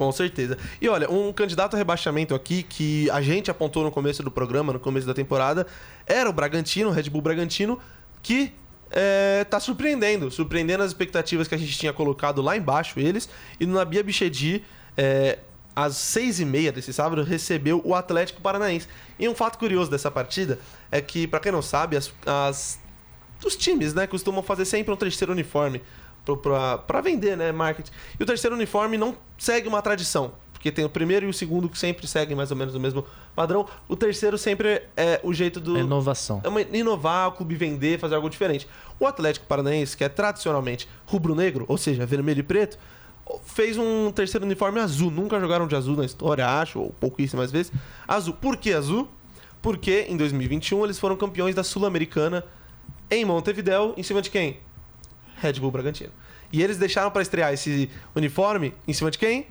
Com 0.00 0.10
certeza. 0.10 0.56
E 0.80 0.88
olha, 0.88 1.10
um 1.10 1.30
candidato 1.30 1.74
a 1.74 1.76
rebaixamento 1.76 2.34
aqui 2.34 2.62
que 2.62 3.10
a 3.10 3.20
gente 3.20 3.50
apontou 3.50 3.84
no 3.84 3.90
começo 3.90 4.22
do 4.22 4.30
programa, 4.30 4.72
no 4.72 4.80
começo 4.80 5.06
da 5.06 5.12
temporada, 5.12 5.66
era 6.06 6.30
o 6.30 6.32
Bragantino, 6.32 6.88
o 6.88 6.90
Red 6.90 7.10
Bull 7.10 7.20
Bragantino, 7.20 7.78
que 8.22 8.50
é, 8.90 9.44
tá 9.44 9.60
surpreendendo, 9.60 10.30
surpreendendo 10.30 10.82
as 10.82 10.90
expectativas 10.90 11.46
que 11.46 11.54
a 11.54 11.58
gente 11.58 11.76
tinha 11.76 11.92
colocado 11.92 12.40
lá 12.40 12.56
embaixo 12.56 12.98
eles. 12.98 13.28
E 13.60 13.66
no 13.66 13.74
Nabia 13.74 14.02
Bichedi, 14.02 14.64
é, 14.96 15.38
às 15.76 15.96
seis 15.96 16.40
e 16.40 16.46
meia 16.46 16.72
desse 16.72 16.94
sábado, 16.94 17.22
recebeu 17.22 17.82
o 17.84 17.94
Atlético 17.94 18.40
Paranaense. 18.40 18.88
E 19.18 19.28
um 19.28 19.34
fato 19.34 19.58
curioso 19.58 19.90
dessa 19.90 20.10
partida 20.10 20.58
é 20.90 21.02
que, 21.02 21.26
pra 21.26 21.40
quem 21.40 21.52
não 21.52 21.60
sabe, 21.60 21.98
as, 21.98 22.10
as 22.24 22.80
os 23.44 23.54
times, 23.54 23.92
né, 23.92 24.06
costumam 24.06 24.42
fazer 24.42 24.64
sempre 24.64 24.94
um 24.94 24.96
terceiro 24.96 25.32
uniforme 25.32 25.82
pra 26.36 27.00
vender, 27.02 27.36
né, 27.36 27.52
marketing. 27.52 27.90
E 28.18 28.22
o 28.22 28.26
terceiro 28.26 28.54
uniforme 28.56 28.96
não 28.98 29.16
segue 29.38 29.68
uma 29.68 29.80
tradição, 29.82 30.32
porque 30.52 30.70
tem 30.70 30.84
o 30.84 30.88
primeiro 30.90 31.26
e 31.26 31.28
o 31.28 31.32
segundo 31.32 31.68
que 31.68 31.78
sempre 31.78 32.06
seguem 32.06 32.36
mais 32.36 32.50
ou 32.50 32.56
menos 32.56 32.74
o 32.74 32.80
mesmo 32.80 33.04
padrão. 33.34 33.66
O 33.88 33.96
terceiro 33.96 34.36
sempre 34.36 34.82
é 34.96 35.20
o 35.22 35.32
jeito 35.32 35.58
do 35.60 35.76
É 35.76 35.80
inovação. 35.80 36.40
é 36.44 36.48
uma- 36.48 36.60
inovar, 36.60 37.28
o 37.28 37.32
clube 37.32 37.54
vender, 37.54 37.98
fazer 37.98 38.14
algo 38.14 38.28
diferente. 38.28 38.68
O 38.98 39.06
Atlético 39.06 39.46
Paranaense, 39.46 39.96
que 39.96 40.04
é 40.04 40.08
tradicionalmente 40.08 40.88
rubro-negro, 41.06 41.64
ou 41.68 41.78
seja, 41.78 42.04
vermelho 42.04 42.40
e 42.40 42.42
preto, 42.42 42.78
fez 43.44 43.78
um 43.78 44.10
terceiro 44.12 44.44
uniforme 44.44 44.80
azul. 44.80 45.10
Nunca 45.10 45.38
jogaram 45.40 45.66
de 45.66 45.76
azul 45.76 45.96
na 45.96 46.04
história, 46.04 46.46
acho, 46.46 46.80
ou 46.80 46.90
pouquíssimas 46.98 47.50
vezes. 47.52 47.72
Azul. 48.06 48.34
Por 48.34 48.56
que 48.56 48.72
azul? 48.72 49.08
Porque 49.62 50.06
em 50.08 50.16
2021 50.16 50.84
eles 50.84 50.98
foram 50.98 51.16
campeões 51.16 51.54
da 51.54 51.62
Sul-Americana 51.62 52.44
em 53.10 53.24
Montevidéu, 53.24 53.92
em 53.96 54.02
cima 54.02 54.20
de 54.22 54.30
quem? 54.30 54.58
Red 55.40 55.54
Bull 55.54 55.70
Bragantino. 55.70 56.12
E 56.52 56.62
eles 56.62 56.76
deixaram 56.76 57.10
para 57.10 57.22
estrear 57.22 57.52
esse 57.52 57.90
uniforme 58.14 58.74
em 58.86 58.92
cima 58.92 59.10
de 59.10 59.18
quem? 59.18 59.46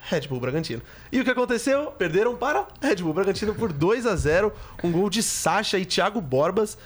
Red 0.00 0.22
Bull 0.28 0.40
Bragantino. 0.40 0.82
E 1.10 1.20
o 1.20 1.24
que 1.24 1.30
aconteceu? 1.30 1.86
Perderam 1.92 2.36
para 2.36 2.66
Red 2.80 2.96
Bull 2.96 3.12
Bragantino 3.14 3.54
por 3.54 3.72
2 3.72 4.06
a 4.06 4.14
0 4.14 4.52
um 4.82 4.92
gol 4.92 5.08
de 5.08 5.22
Sacha 5.22 5.78
e 5.78 5.84
Thiago 5.84 6.20
Borbas. 6.20 6.76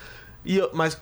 E, 0.45 0.61
mas 0.73 1.01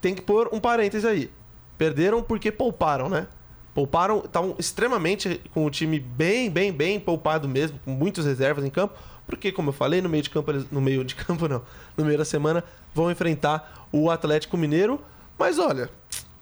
tem 0.00 0.14
que 0.14 0.22
pôr 0.22 0.48
um 0.52 0.58
parêntese 0.60 1.06
aí. 1.06 1.30
Perderam 1.78 2.22
porque 2.22 2.50
pouparam, 2.52 3.08
né? 3.08 3.26
Pouparam, 3.74 4.18
estavam 4.24 4.54
extremamente 4.58 5.40
com 5.54 5.64
o 5.64 5.70
time 5.70 5.98
bem, 5.98 6.50
bem, 6.50 6.70
bem 6.70 7.00
poupado 7.00 7.48
mesmo, 7.48 7.78
com 7.84 7.92
muitas 7.92 8.26
reservas 8.26 8.64
em 8.66 8.70
campo, 8.70 8.94
porque, 9.26 9.50
como 9.50 9.70
eu 9.70 9.72
falei, 9.72 10.02
no 10.02 10.10
meio 10.10 10.22
de 10.22 10.28
campo, 10.28 10.50
eles- 10.50 10.70
no 10.70 10.80
meio 10.80 11.02
de 11.04 11.14
campo 11.16 11.48
não, 11.48 11.62
no 11.96 12.04
meio 12.04 12.18
da 12.18 12.24
semana, 12.24 12.62
vão 12.94 13.10
enfrentar 13.10 13.86
o 13.90 14.10
Atlético 14.10 14.58
Mineiro. 14.58 15.00
Mas 15.38 15.58
olha, 15.58 15.88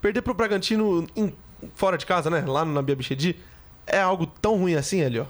perder 0.00 0.22
pro 0.22 0.34
Bragantino 0.34 1.06
em 1.16 1.32
fora 1.74 1.98
de 1.98 2.06
casa, 2.06 2.30
né? 2.30 2.44
Lá 2.46 2.64
no 2.64 2.72
Nabi 2.72 2.92
Abichedi, 2.92 3.36
é 3.86 4.00
algo 4.00 4.26
tão 4.26 4.56
ruim 4.56 4.74
assim, 4.74 5.00
Elio? 5.00 5.26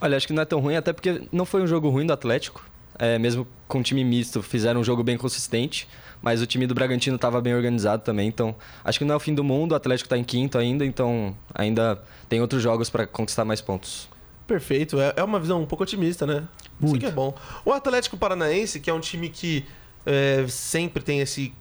Olha, 0.00 0.16
acho 0.16 0.26
que 0.26 0.32
não 0.32 0.42
é 0.42 0.46
tão 0.46 0.60
ruim, 0.60 0.76
até 0.76 0.92
porque 0.92 1.22
não 1.30 1.44
foi 1.44 1.62
um 1.62 1.66
jogo 1.66 1.88
ruim 1.88 2.06
do 2.06 2.12
Atlético. 2.12 2.64
É, 2.98 3.18
mesmo 3.18 3.46
com 3.66 3.82
time 3.82 4.04
misto, 4.04 4.42
fizeram 4.42 4.80
um 4.80 4.84
jogo 4.84 5.02
bem 5.02 5.16
consistente. 5.16 5.88
Mas 6.24 6.40
o 6.40 6.46
time 6.46 6.66
do 6.66 6.74
Bragantino 6.74 7.16
estava 7.16 7.38
bem 7.38 7.54
organizado 7.54 8.02
também, 8.02 8.26
então 8.26 8.56
acho 8.82 8.98
que 8.98 9.04
não 9.04 9.12
é 9.12 9.16
o 9.16 9.20
fim 9.20 9.34
do 9.34 9.44
mundo. 9.44 9.72
O 9.72 9.74
Atlético 9.74 10.06
está 10.06 10.16
em 10.16 10.24
quinto 10.24 10.56
ainda, 10.56 10.82
então 10.82 11.36
ainda 11.54 12.02
tem 12.30 12.40
outros 12.40 12.62
jogos 12.62 12.88
para 12.88 13.06
conquistar 13.06 13.44
mais 13.44 13.60
pontos. 13.60 14.08
Perfeito, 14.46 14.98
é, 14.98 15.12
é 15.16 15.22
uma 15.22 15.38
visão 15.38 15.60
um 15.60 15.66
pouco 15.66 15.84
otimista, 15.84 16.26
né? 16.26 16.44
Isso 16.80 16.90
Muito. 16.92 17.00
que 17.00 17.06
é 17.06 17.10
bom. 17.10 17.34
O 17.62 17.72
Atlético 17.72 18.16
Paranaense, 18.16 18.80
que 18.80 18.88
é 18.88 18.94
um 18.94 19.00
time 19.00 19.28
que 19.28 19.66
é, 20.06 20.46
sempre 20.48 21.02
tem 21.02 21.20
esse. 21.20 21.52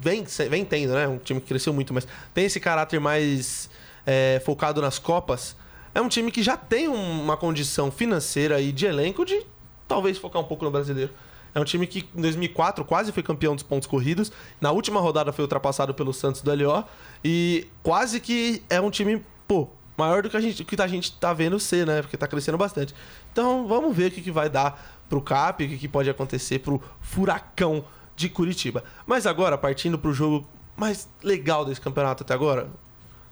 Vem, 0.00 0.24
vem 0.50 0.64
tendo, 0.64 0.92
né? 0.94 1.06
Um 1.08 1.18
time 1.18 1.40
que 1.40 1.46
cresceu 1.46 1.72
muito, 1.72 1.92
mas 1.94 2.06
tem 2.32 2.44
esse 2.44 2.60
caráter 2.60 3.00
mais 3.00 3.68
é, 4.06 4.40
focado 4.44 4.80
nas 4.82 4.98
Copas. 4.98 5.56
É 5.94 6.00
um 6.00 6.08
time 6.08 6.30
que 6.30 6.42
já 6.42 6.56
tem 6.56 6.88
um- 6.88 7.22
uma 7.22 7.36
condição 7.36 7.90
financeira 7.90 8.60
e 8.60 8.72
de 8.72 8.84
elenco 8.86 9.24
de 9.24 9.42
talvez 9.88 10.18
focar 10.18 10.42
um 10.42 10.44
pouco 10.44 10.64
no 10.64 10.70
brasileiro. 10.70 11.12
É 11.54 11.60
um 11.60 11.64
time 11.64 11.86
que 11.86 12.08
em 12.16 12.20
2004 12.20 12.84
quase 12.84 13.12
foi 13.12 13.22
campeão 13.22 13.54
dos 13.54 13.62
pontos 13.62 13.86
corridos. 13.86 14.32
Na 14.60 14.72
última 14.72 15.00
rodada 15.00 15.32
foi 15.32 15.42
ultrapassado 15.44 15.94
pelo 15.94 16.12
Santos 16.12 16.42
do 16.42 16.50
LO. 16.52 16.84
E 17.24 17.68
quase 17.82 18.18
que 18.20 18.62
é 18.68 18.80
um 18.80 18.90
time, 18.90 19.24
pô, 19.46 19.68
maior 19.96 20.20
do 20.22 20.28
que 20.28 20.36
a 20.36 20.40
gente, 20.40 20.64
que 20.64 20.82
a 20.82 20.86
gente 20.88 21.12
tá 21.12 21.32
vendo 21.32 21.60
ser, 21.60 21.86
né? 21.86 22.02
Porque 22.02 22.16
tá 22.16 22.26
crescendo 22.26 22.58
bastante. 22.58 22.92
Então 23.32 23.68
vamos 23.68 23.96
ver 23.96 24.08
o 24.08 24.10
que, 24.10 24.20
que 24.20 24.32
vai 24.32 24.50
dar 24.50 24.98
pro 25.08 25.20
CAP, 25.22 25.64
o 25.64 25.68
que, 25.68 25.78
que 25.78 25.86
pode 25.88 26.10
acontecer 26.10 26.58
pro 26.58 26.82
Furacão 27.00 27.84
de 28.16 28.28
Curitiba. 28.28 28.84
Mas 29.06 29.26
agora, 29.26 29.56
partindo 29.58 29.98
pro 29.98 30.12
jogo 30.12 30.46
mais 30.76 31.08
legal 31.22 31.64
desse 31.64 31.80
campeonato 31.80 32.22
até 32.22 32.34
agora, 32.34 32.68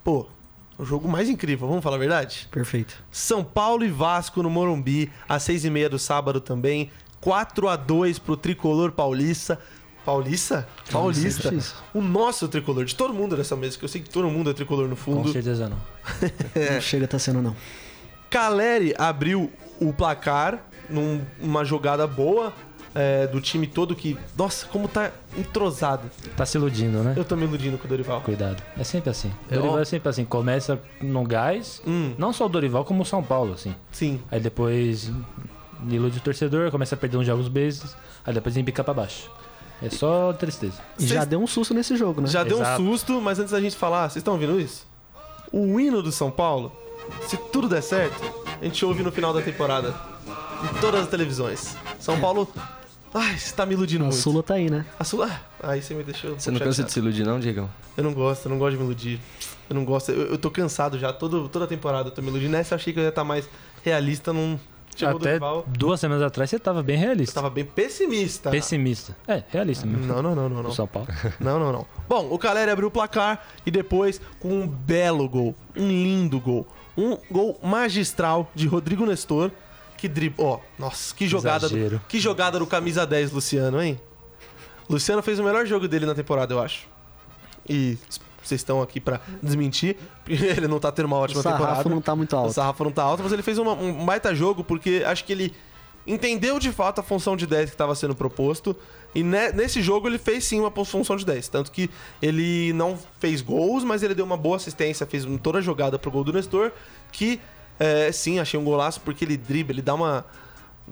pô, 0.04 0.26
o 0.78 0.84
jogo 0.84 1.08
mais 1.08 1.28
incrível, 1.28 1.68
vamos 1.68 1.82
falar 1.82 1.96
a 1.96 1.98
verdade? 1.98 2.48
Perfeito. 2.50 3.02
São 3.10 3.44
Paulo 3.44 3.84
e 3.84 3.90
Vasco 3.90 4.42
no 4.42 4.50
Morumbi, 4.50 5.10
às 5.28 5.42
seis 5.42 5.64
e 5.64 5.70
meia 5.70 5.88
do 5.88 5.98
sábado 5.98 6.40
também. 6.40 6.90
4 7.20 7.68
a 7.68 7.76
2 7.76 8.18
pro 8.18 8.36
tricolor 8.36 8.90
paulista. 8.92 9.58
Paulista? 10.04 10.66
Paulista. 10.90 11.54
O 11.94 12.00
nosso 12.02 12.48
tricolor, 12.48 12.84
de 12.84 12.96
todo 12.96 13.14
mundo 13.14 13.36
dessa 13.36 13.54
mesa, 13.54 13.78
que 13.78 13.84
eu 13.84 13.88
sei 13.88 14.00
que 14.00 14.10
todo 14.10 14.28
mundo 14.28 14.50
é 14.50 14.52
tricolor 14.52 14.88
no 14.88 14.96
Com 14.96 15.02
fundo. 15.02 15.32
certeza 15.32 15.68
não. 15.68 15.78
É. 16.56 16.74
Não 16.74 16.80
chega 16.80 17.06
tá 17.06 17.20
sendo, 17.20 17.40
não. 17.40 17.54
Caleri 18.28 18.94
abriu 18.98 19.52
o 19.80 19.92
placar 19.92 20.64
num- 20.88 21.24
numa 21.40 21.64
jogada 21.64 22.06
boa 22.06 22.52
é, 22.94 23.26
do 23.26 23.40
time 23.40 23.66
todo 23.66 23.94
que. 23.96 24.16
Nossa, 24.36 24.66
como 24.66 24.86
tá 24.88 25.10
entrosado. 25.36 26.10
Tá 26.36 26.44
se 26.46 26.56
iludindo, 26.58 26.98
né? 27.02 27.14
Eu 27.16 27.24
tô 27.24 27.36
me 27.36 27.44
iludindo 27.44 27.78
com 27.78 27.84
o 27.86 27.88
Dorival. 27.88 28.20
Cuidado. 28.20 28.62
É 28.78 28.84
sempre 28.84 29.10
assim. 29.10 29.32
Eu- 29.50 29.58
Dorival 29.60 29.80
é 29.80 29.84
sempre 29.84 30.08
assim. 30.08 30.24
Começa 30.24 30.80
no 31.00 31.24
gás, 31.24 31.82
Hum, 31.86 32.14
não 32.18 32.32
só 32.32 32.46
o 32.46 32.48
Dorival, 32.48 32.84
como 32.84 33.02
o 33.02 33.06
São 33.06 33.22
Paulo, 33.22 33.54
assim. 33.54 33.74
sim. 33.90 34.20
Aí 34.30 34.40
depois 34.40 35.10
ilude 35.88 36.18
o 36.18 36.20
torcedor, 36.20 36.70
começa 36.70 36.94
a 36.94 36.98
perder 36.98 37.16
uns 37.16 37.26
jogos 37.26 37.48
beijos, 37.48 37.96
aí 38.24 38.32
depois 38.32 38.56
embica 38.56 38.84
pra 38.84 38.94
baixo. 38.94 39.30
É 39.82 39.90
só 39.90 40.32
tristeza. 40.32 40.80
E 40.98 41.06
já 41.06 41.24
deu 41.24 41.40
um 41.42 41.46
susto 41.46 41.74
nesse 41.74 41.96
jogo, 41.96 42.20
né? 42.20 42.28
Já 42.28 42.44
deu 42.44 42.58
um 42.58 42.60
Exato. 42.60 42.82
susto, 42.84 43.20
mas 43.20 43.40
antes 43.40 43.50
da 43.50 43.60
gente 43.60 43.74
falar, 43.74 44.02
vocês 44.08 44.16
estão 44.20 44.34
ouvindo 44.34 44.60
isso? 44.60 44.86
O 45.50 45.80
hino 45.80 46.00
do 46.02 46.12
São 46.12 46.30
Paulo, 46.30 46.70
se 47.26 47.36
tudo 47.36 47.68
der 47.68 47.82
certo, 47.82 48.22
a 48.60 48.64
gente 48.64 48.84
ouve 48.84 49.02
no 49.02 49.10
final 49.10 49.34
da 49.34 49.42
temporada. 49.42 49.92
Em 50.62 50.80
todas 50.80 51.02
as 51.02 51.08
televisões. 51.08 51.76
São 51.98 52.20
Paulo. 52.20 52.48
Ai, 53.14 53.36
você 53.38 53.54
tá 53.54 53.66
me 53.66 53.74
iludindo 53.74 54.04
A 54.04 54.06
muito. 54.08 54.18
Sula 54.20 54.42
tá 54.42 54.54
aí, 54.54 54.70
né? 54.70 54.86
A 54.98 55.04
Sula. 55.04 55.30
Aí 55.62 55.82
você 55.82 55.94
me 55.94 56.02
deixou. 56.02 56.38
Você 56.38 56.50
não 56.50 56.58
pouco 56.58 56.70
cansa 56.70 56.82
de 56.82 56.88
chateado. 56.88 56.92
se 56.92 56.98
iludir, 56.98 57.24
não, 57.24 57.38
Diegão? 57.38 57.68
Eu 57.96 58.04
não 58.04 58.14
gosto, 58.14 58.46
eu 58.46 58.50
não 58.50 58.58
gosto 58.58 58.72
de 58.72 58.78
me 58.78 58.84
iludir. 58.84 59.20
Eu 59.68 59.74
não 59.76 59.84
gosto. 59.84 60.10
Eu, 60.10 60.28
eu 60.28 60.38
tô 60.38 60.50
cansado 60.50 60.98
já. 60.98 61.12
Todo, 61.12 61.48
toda 61.48 61.66
temporada 61.66 62.08
eu 62.08 62.12
tô 62.12 62.22
me 62.22 62.28
iludindo. 62.28 62.52
Nessa 62.52 62.74
eu 62.74 62.76
achei 62.76 62.92
que 62.92 62.98
eu 62.98 63.02
ia 63.02 63.10
estar 63.10 63.24
mais 63.24 63.48
realista. 63.82 64.32
Chegou 64.94 65.14
o 65.14 65.18
Até 65.18 65.38
duas 65.66 66.00
semanas 66.00 66.22
atrás 66.22 66.50
você 66.50 66.58
tava 66.58 66.82
bem 66.82 66.96
Eu 66.96 67.02
realista. 67.02 67.34
tava 67.34 67.48
bem 67.50 67.64
pessimista. 67.64 68.50
Pessimista. 68.50 69.16
É, 69.26 69.42
realista 69.48 69.86
mesmo. 69.86 70.06
Não, 70.06 70.22
não, 70.22 70.34
não, 70.34 70.48
não, 70.48 70.62
não. 70.62 70.70
O 70.70 70.74
São 70.74 70.86
Paulo. 70.86 71.08
Não, 71.40 71.58
não, 71.58 71.72
não. 71.72 71.86
Bom, 72.08 72.28
o 72.30 72.38
Caleri 72.38 72.70
abriu 72.70 72.88
o 72.88 72.90
placar 72.90 73.42
e 73.64 73.70
depois 73.70 74.20
com 74.38 74.48
um 74.48 74.66
belo 74.66 75.28
gol, 75.28 75.54
um 75.76 75.88
lindo 75.88 76.38
gol, 76.38 76.66
um 76.96 77.16
gol 77.30 77.58
magistral 77.62 78.50
de 78.54 78.66
Rodrigo 78.66 79.06
Nestor, 79.06 79.50
que 80.02 80.08
driblou, 80.08 80.54
ó, 80.54 80.60
nossa, 80.76 81.14
que 81.14 81.28
jogada, 81.28 81.68
do, 81.68 82.00
que 82.08 82.18
jogada 82.18 82.58
do 82.58 82.66
camisa 82.66 83.06
10 83.06 83.30
Luciano, 83.30 83.80
hein? 83.80 84.00
Luciano 84.90 85.22
fez 85.22 85.38
o 85.38 85.44
melhor 85.44 85.64
jogo 85.64 85.86
dele 85.86 86.06
na 86.06 86.12
temporada, 86.14 86.52
eu 86.52 86.60
acho. 86.60 86.88
E 87.68 87.96
vocês 88.42 88.60
estão 88.60 88.82
aqui 88.82 88.98
pra 89.00 89.20
desmentir, 89.40 89.96
ele 90.26 90.66
não 90.66 90.80
tá 90.80 90.90
tendo 90.90 91.06
uma 91.06 91.18
O 91.18 91.20
ótima 91.20 91.40
sarrafo 91.40 91.62
temporada. 91.62 91.88
não 91.90 92.00
tá 92.00 92.16
muito 92.16 92.32
O 92.32 92.36
alto. 92.36 92.52
sarrafo 92.52 92.82
não 92.82 92.90
tá 92.90 93.04
alto, 93.04 93.22
mas 93.22 93.30
ele 93.32 93.42
fez 93.42 93.58
uma- 93.58 93.74
um 93.74 94.04
baita 94.04 94.34
jogo 94.34 94.64
porque 94.64 95.04
acho 95.06 95.24
que 95.24 95.32
ele 95.32 95.54
entendeu 96.04 96.58
de 96.58 96.72
fato 96.72 96.98
a 97.00 97.02
função 97.04 97.36
de 97.36 97.46
10 97.46 97.70
que 97.70 97.74
estava 97.76 97.94
sendo 97.94 98.12
proposto. 98.16 98.74
E 99.14 99.22
ne- 99.22 99.52
nesse 99.52 99.80
jogo 99.80 100.08
ele 100.08 100.18
fez 100.18 100.42
sim 100.44 100.58
uma 100.58 100.70
função 100.84 101.14
de 101.14 101.24
10. 101.24 101.46
Tanto 101.46 101.70
que 101.70 101.88
ele 102.20 102.72
não 102.72 102.98
fez 103.20 103.40
gols, 103.40 103.84
mas 103.84 104.02
ele 104.02 104.16
deu 104.16 104.24
uma 104.24 104.36
boa 104.36 104.56
assistência, 104.56 105.06
fez 105.06 105.24
toda 105.40 105.58
a 105.58 105.62
jogada 105.62 105.96
pro 105.96 106.10
gol 106.10 106.24
do 106.24 106.32
Nestor. 106.32 106.72
Que 107.12 107.38
é, 107.78 108.12
sim, 108.12 108.38
achei 108.38 108.58
um 108.58 108.64
golaço 108.64 109.00
porque 109.00 109.24
ele 109.24 109.36
dribla, 109.36 109.72
ele 109.72 109.82
dá 109.82 109.94
uma. 109.94 110.24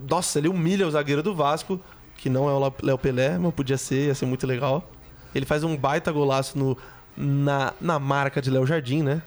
Nossa, 0.08 0.38
ele 0.38 0.48
humilha 0.48 0.86
o 0.86 0.90
zagueiro 0.90 1.22
do 1.22 1.34
Vasco, 1.34 1.80
que 2.16 2.28
não 2.28 2.48
é 2.48 2.52
o 2.52 2.72
Léo 2.82 2.98
Pelé, 2.98 3.38
mas 3.38 3.54
podia 3.54 3.76
ser, 3.76 4.06
ia 4.06 4.14
ser 4.14 4.26
muito 4.26 4.46
legal. 4.46 4.88
Ele 5.34 5.46
faz 5.46 5.62
um 5.64 5.76
baita 5.76 6.10
golaço 6.10 6.58
no, 6.58 6.76
na, 7.16 7.72
na 7.80 7.98
marca 7.98 8.40
de 8.40 8.50
Léo 8.50 8.66
Jardim, 8.66 9.02
né? 9.02 9.22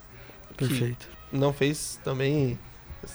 Perfeito. 0.58 1.08
não 1.32 1.52
fez 1.52 2.00
também 2.04 2.60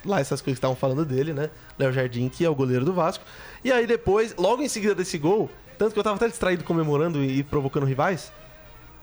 lá 0.05 0.21
essas 0.21 0.41
coisas 0.41 0.57
que 0.57 0.59
estavam 0.59 0.77
falando 0.77 1.05
dele, 1.05 1.33
né? 1.33 1.51
Léo 1.79 1.93
Jardim, 1.93 2.29
que 2.29 2.45
é 2.45 2.49
o 2.49 2.55
goleiro 2.55 2.85
do 2.85 2.93
Vasco. 2.93 3.25
E 3.65 3.73
aí 3.73 3.87
depois, 3.87 4.35
logo 4.37 4.63
em 4.63 4.69
seguida 4.69 4.95
desse 4.95 5.19
gol, 5.19 5.51
tanto 5.79 5.93
que 5.93 5.99
eu 5.99 6.05
tava 6.05 6.17
até 6.17 6.29
distraído 6.29 6.65
comemorando 6.65 7.23
e 7.23 7.43
provocando 7.43 7.87
rivais, 7.87 8.33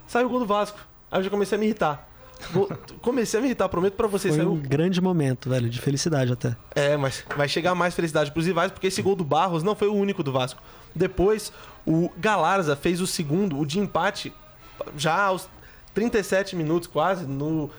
saiu 0.08 0.28
o 0.28 0.30
gol 0.30 0.40
do 0.40 0.46
Vasco. 0.46 0.80
Aí 1.12 1.20
eu 1.20 1.24
já 1.24 1.30
comecei 1.30 1.56
a 1.58 1.60
me 1.60 1.66
irritar. 1.66 2.08
Vou- 2.52 2.70
comecei 3.02 3.40
a 3.40 3.42
me 3.42 3.48
irritar, 3.48 3.68
prometo 3.70 3.94
pra 3.94 4.08
vocês. 4.08 4.36
Foi 4.36 4.46
um 4.46 4.58
grande 4.58 5.02
momento, 5.02 5.50
velho, 5.50 5.70
de 5.70 5.80
felicidade 5.82 6.32
até. 6.34 6.56
É, 6.76 6.96
mas 6.98 7.24
vai 7.36 7.48
chegar 7.48 7.74
mais 7.76 7.94
felicidade 7.96 8.32
pros 8.32 8.46
rivais, 8.46 8.72
porque 8.72 8.88
esse 8.88 9.02
gol 9.02 9.16
do 9.16 9.24
Barros 9.24 9.64
não 9.64 9.76
foi 9.76 9.88
o 9.88 9.94
único 9.94 10.22
do 10.24 10.32
Vasco. 10.32 10.62
Depois, 10.94 11.52
o 11.86 12.10
Galarza 12.18 12.76
fez 12.76 13.02
o 13.02 13.08
segundo, 13.08 13.58
o 13.60 13.66
de 13.66 13.80
empate, 13.80 14.34
já 14.98 15.16
aos 15.24 15.48
37 15.94 16.56
minutos 16.56 16.88
quase, 16.88 17.26
no, 17.26 17.70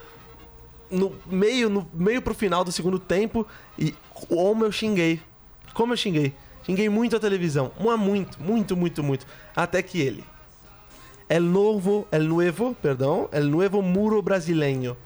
no 0.91 1.15
meio 1.27 1.69
no 1.69 1.87
meio 1.93 2.23
pro 2.23 2.35
final 2.35 2.65
do 2.65 2.73
segundo 2.73 2.99
tempo. 2.99 3.47
E 3.79 3.95
como 4.29 4.65
eu 4.65 4.73
xinguei. 4.73 5.21
Como 5.75 5.93
eu 5.93 5.97
xinguei. 5.97 6.35
Xinguei 6.65 6.89
muito 6.89 7.15
a 7.15 7.21
televisão. 7.21 7.71
Mas 7.79 7.99
muito, 8.01 8.43
muito, 8.43 8.77
muito, 8.77 9.03
muito. 9.03 9.27
Até 9.55 9.83
que 9.83 10.01
ele. 10.01 10.25
El 11.29 11.51
novo, 11.53 12.07
el 12.13 12.29
nuevo, 12.29 12.75
perdão, 12.81 13.29
el 13.33 13.51
nuevo 13.51 13.83
muro 13.83 14.23
brasileño. 14.23 14.97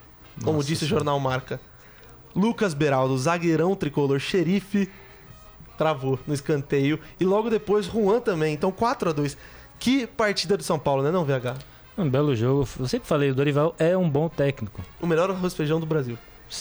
Como 0.45 0.59
Nossa 0.59 0.69
disse 0.69 0.85
o 0.85 0.89
jornal 0.89 1.19
Marca. 1.21 1.59
Lucas 2.35 2.75
Beraldo, 2.75 3.17
zagueirão 3.19 3.75
tricolor, 3.75 4.21
xerife, 4.21 4.89
travou 5.77 6.19
no 6.27 6.35
escanteio. 6.35 7.00
E 7.19 7.25
logo 7.25 7.49
depois, 7.50 7.87
Juan 7.87 8.21
também. 8.21 8.55
Então 8.55 8.71
4 8.71 9.11
a 9.11 9.12
2 9.12 9.37
Que 9.79 10.07
partida 10.07 10.57
do 10.57 10.62
São 10.62 10.79
Paulo, 10.79 11.03
né, 11.03 11.11
não, 11.11 11.25
VH? 11.25 11.57
Um 11.97 12.09
belo 12.09 12.35
jogo. 12.37 12.69
Eu 12.79 12.87
sempre 12.87 13.09
falei, 13.09 13.31
o 13.31 13.35
Dorival 13.35 13.75
é 13.79 13.97
um 13.97 14.09
bom 14.09 14.29
técnico. 14.29 14.81
O 15.00 15.07
melhor 15.07 15.31
arroz 15.31 15.55
feijão 15.55 15.81
do 15.81 15.87
Brasil. 15.87 16.17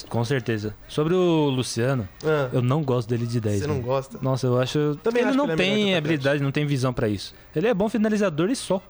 Com 0.08 0.24
certeza. 0.24 0.76
Sobre 0.88 1.14
o 1.16 1.50
Luciano, 1.50 2.08
Ah, 2.24 2.50
eu 2.54 2.62
não 2.62 2.84
gosto 2.84 3.10
dele 3.10 3.26
de 3.26 3.40
10. 3.40 3.60
você 3.62 3.68
não 3.68 3.76
mano. 3.76 3.88
gosta? 3.88 4.20
Nossa, 4.22 4.46
eu 4.48 4.60
acho. 4.60 4.98
Também 5.04 5.22
ele 5.22 5.30
acho 5.30 5.38
não 5.38 5.46
ele 5.46 5.54
é 5.54 5.56
tem 5.56 5.96
habilidade, 5.96 6.44
não 6.44 6.52
tem 6.52 6.66
visão 6.66 6.94
pra 6.94 7.08
isso. 7.10 7.34
Ele 7.56 7.68
é 7.68 7.74
bom 7.74 7.90
finalizador 7.90 8.50
e 8.50 8.56
só. 8.56 8.82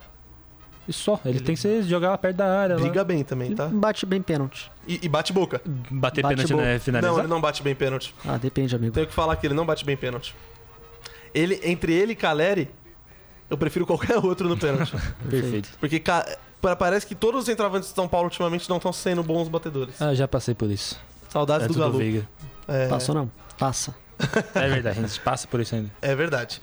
E 0.89 0.93
só. 0.93 1.19
Ele, 1.23 1.37
Ele- 1.37 1.45
tem 1.45 1.53
que 1.55 1.61
ser, 1.61 1.83
jogar 1.83 2.09
lá 2.09 2.17
perto 2.17 2.37
da 2.37 2.59
área. 2.59 2.75
lá. 2.75 2.81
Briga 2.81 3.03
bem 3.03 3.23
também, 3.23 3.53
tá? 3.53 3.67
Bate 3.67 4.05
bem 4.07 4.21
pênalti. 4.23 4.71
E, 4.87 4.99
e 5.03 5.07
bate 5.07 5.31
boca. 5.31 5.61
Bater 5.91 6.23
Bate 6.23 6.35
pênalti 6.35 6.51
não 6.51 6.61
é 6.61 6.79
finalizar. 6.79 7.11
Não, 7.13 7.19
ele 7.19 7.27
não 7.27 7.39
bate 7.39 7.61
bem 7.61 7.75
pênalti. 7.75 8.13
Ah, 8.25 8.37
depende, 8.37 8.75
amigo. 8.75 8.91
Tenho 8.93 9.05
que 9.05 9.13
falar 9.13 9.35
que 9.35 9.45
ele 9.45 9.53
não 9.53 9.65
bate 9.67 9.85
bem 9.85 9.95
pênalti. 9.95 10.35
Ele, 11.33 11.59
entre 11.63 11.93
ele 11.93 12.13
e 12.13 12.15
Caleri, 12.15 12.71
eu 13.49 13.57
prefiro 13.57 13.85
qualquer 13.85 14.17
outro 14.25 14.49
no 14.49 14.57
pênalti. 14.57 14.91
Perfeito. 15.29 15.69
Porque 15.79 16.01
parece 16.79 17.05
que 17.05 17.13
todos 17.13 17.41
os 17.41 17.45
centroavantes 17.45 17.89
de 17.89 17.95
São 17.95 18.07
Paulo 18.07 18.25
ultimamente 18.25 18.67
não 18.67 18.77
estão 18.77 18.91
sendo 18.91 19.21
bons 19.21 19.47
batedores. 19.47 20.01
Ah, 20.01 20.13
já 20.15 20.27
passei 20.27 20.55
por 20.55 20.71
isso. 20.71 20.99
Saudades 21.29 21.67
do 21.67 21.73
do 21.75 21.79
Galo. 21.79 21.97
Veiga. 21.99 22.27
É, 22.67 22.87
Passou 22.87 23.13
não? 23.13 23.31
Passa. 23.59 23.93
É 24.55 24.67
verdade, 24.67 24.99
a 24.99 25.01
gente 25.07 25.19
passa 25.21 25.47
por 25.47 25.59
isso 25.59 25.75
ainda. 25.75 25.91
é 26.01 26.15
verdade. 26.15 26.59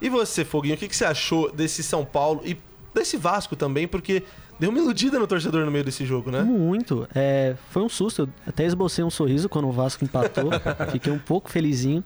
E 0.00 0.08
você, 0.08 0.44
Foguinho, 0.44 0.74
o 0.74 0.78
que, 0.78 0.86
que 0.88 0.96
você 0.96 1.04
achou 1.04 1.50
desse 1.52 1.82
São 1.82 2.04
Paulo 2.04 2.40
e 2.44 2.56
desse 2.94 3.16
Vasco 3.16 3.56
também? 3.56 3.86
Porque 3.88 4.22
deu 4.58 4.70
uma 4.70 4.78
iludida 4.78 5.18
no 5.18 5.26
torcedor 5.26 5.64
no 5.64 5.70
meio 5.70 5.84
desse 5.84 6.04
jogo, 6.06 6.30
né? 6.30 6.42
Muito. 6.42 7.06
É, 7.14 7.56
foi 7.70 7.82
um 7.82 7.88
susto. 7.88 8.22
Eu 8.22 8.28
até 8.46 8.64
esbocei 8.64 9.04
um 9.04 9.10
sorriso 9.10 9.48
quando 9.48 9.68
o 9.68 9.72
Vasco 9.72 10.04
empatou. 10.04 10.50
Fiquei 10.92 11.12
um 11.12 11.18
pouco 11.18 11.50
felizinho. 11.50 12.02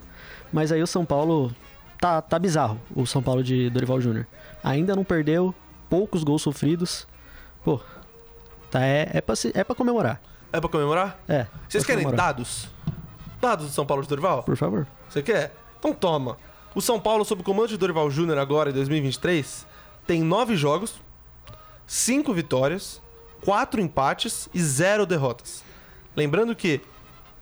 Mas 0.52 0.72
aí 0.72 0.82
o 0.82 0.86
São 0.86 1.04
Paulo. 1.04 1.54
Tá, 2.00 2.22
tá 2.22 2.38
bizarro, 2.38 2.80
o 2.94 3.04
São 3.06 3.20
Paulo 3.20 3.42
de 3.42 3.68
Dorival 3.70 4.00
Júnior. 4.00 4.24
Ainda 4.62 4.94
não 4.94 5.02
perdeu, 5.02 5.52
poucos 5.90 6.22
gols 6.22 6.42
sofridos. 6.42 7.08
Pô, 7.64 7.80
tá, 8.70 8.84
é, 8.86 9.10
é, 9.14 9.20
pra, 9.20 9.34
se- 9.34 9.50
é 9.52 9.64
pra 9.64 9.74
comemorar. 9.74 10.20
É 10.52 10.60
pra 10.60 10.68
comemorar? 10.70 11.18
É. 11.28 11.46
Vocês 11.68 11.82
pode 11.82 11.86
querem 11.86 12.04
comemorar. 12.04 12.26
dados? 12.28 12.68
Dados 13.40 13.66
do 13.66 13.72
São 13.72 13.84
Paulo 13.84 14.04
de 14.04 14.08
Dorival? 14.08 14.44
Por 14.44 14.56
favor. 14.56 14.86
Você 15.08 15.22
quer? 15.22 15.52
Então 15.80 15.92
toma. 15.92 16.36
O 16.72 16.80
São 16.80 17.00
Paulo, 17.00 17.24
sob 17.24 17.40
o 17.40 17.44
comando 17.44 17.66
de 17.68 17.76
Dorival 17.76 18.08
Júnior 18.12 18.38
agora 18.38 18.70
em 18.70 18.72
2023, 18.72 19.66
tem 20.08 20.22
nove 20.22 20.56
jogos, 20.56 20.94
cinco 21.86 22.32
vitórias, 22.32 22.98
quatro 23.44 23.78
empates 23.78 24.48
e 24.54 24.60
zero 24.60 25.04
derrotas. 25.04 25.62
Lembrando 26.16 26.56
que 26.56 26.80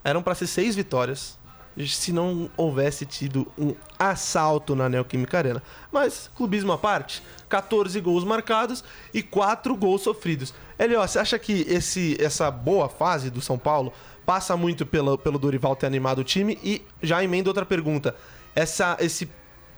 eram 0.03 0.21
para 0.21 0.35
ser 0.35 0.49
seis 0.49 0.75
vitórias 0.75 1.39
se 1.87 2.13
não 2.13 2.51
houvesse 2.57 3.07
tido 3.07 3.47
um 3.57 3.73
assalto 3.97 4.75
na 4.75 4.89
Neoquímica 4.89 5.39
Arena. 5.39 5.63
Mas, 5.93 6.29
clubismo 6.35 6.73
à 6.73 6.79
parte, 6.79 7.23
14 7.49 8.01
gols 8.01 8.25
marcados 8.25 8.83
e 9.15 9.23
4 9.23 9.77
gols 9.77 10.03
sofridos. 10.03 10.53
Elio, 10.77 10.99
você 11.01 11.21
acha 11.21 11.39
que 11.39 11.65
esse, 11.69 12.17
essa 12.19 12.51
boa 12.51 12.89
fase 12.89 13.31
do 13.31 13.41
São 13.41 13.59
Paulo 13.59 13.93
passa 14.25 14.57
muito 14.57 14.85
pelo, 14.85 15.17
pelo 15.17 15.39
Dorival 15.39 15.77
ter 15.77 15.87
animado 15.87 16.19
o 16.21 16.25
time? 16.25 16.59
E 16.65 16.83
já 17.01 17.23
emenda 17.23 17.49
outra 17.51 17.65
pergunta. 17.65 18.17
Essa, 18.57 18.97
esse, 18.99 19.31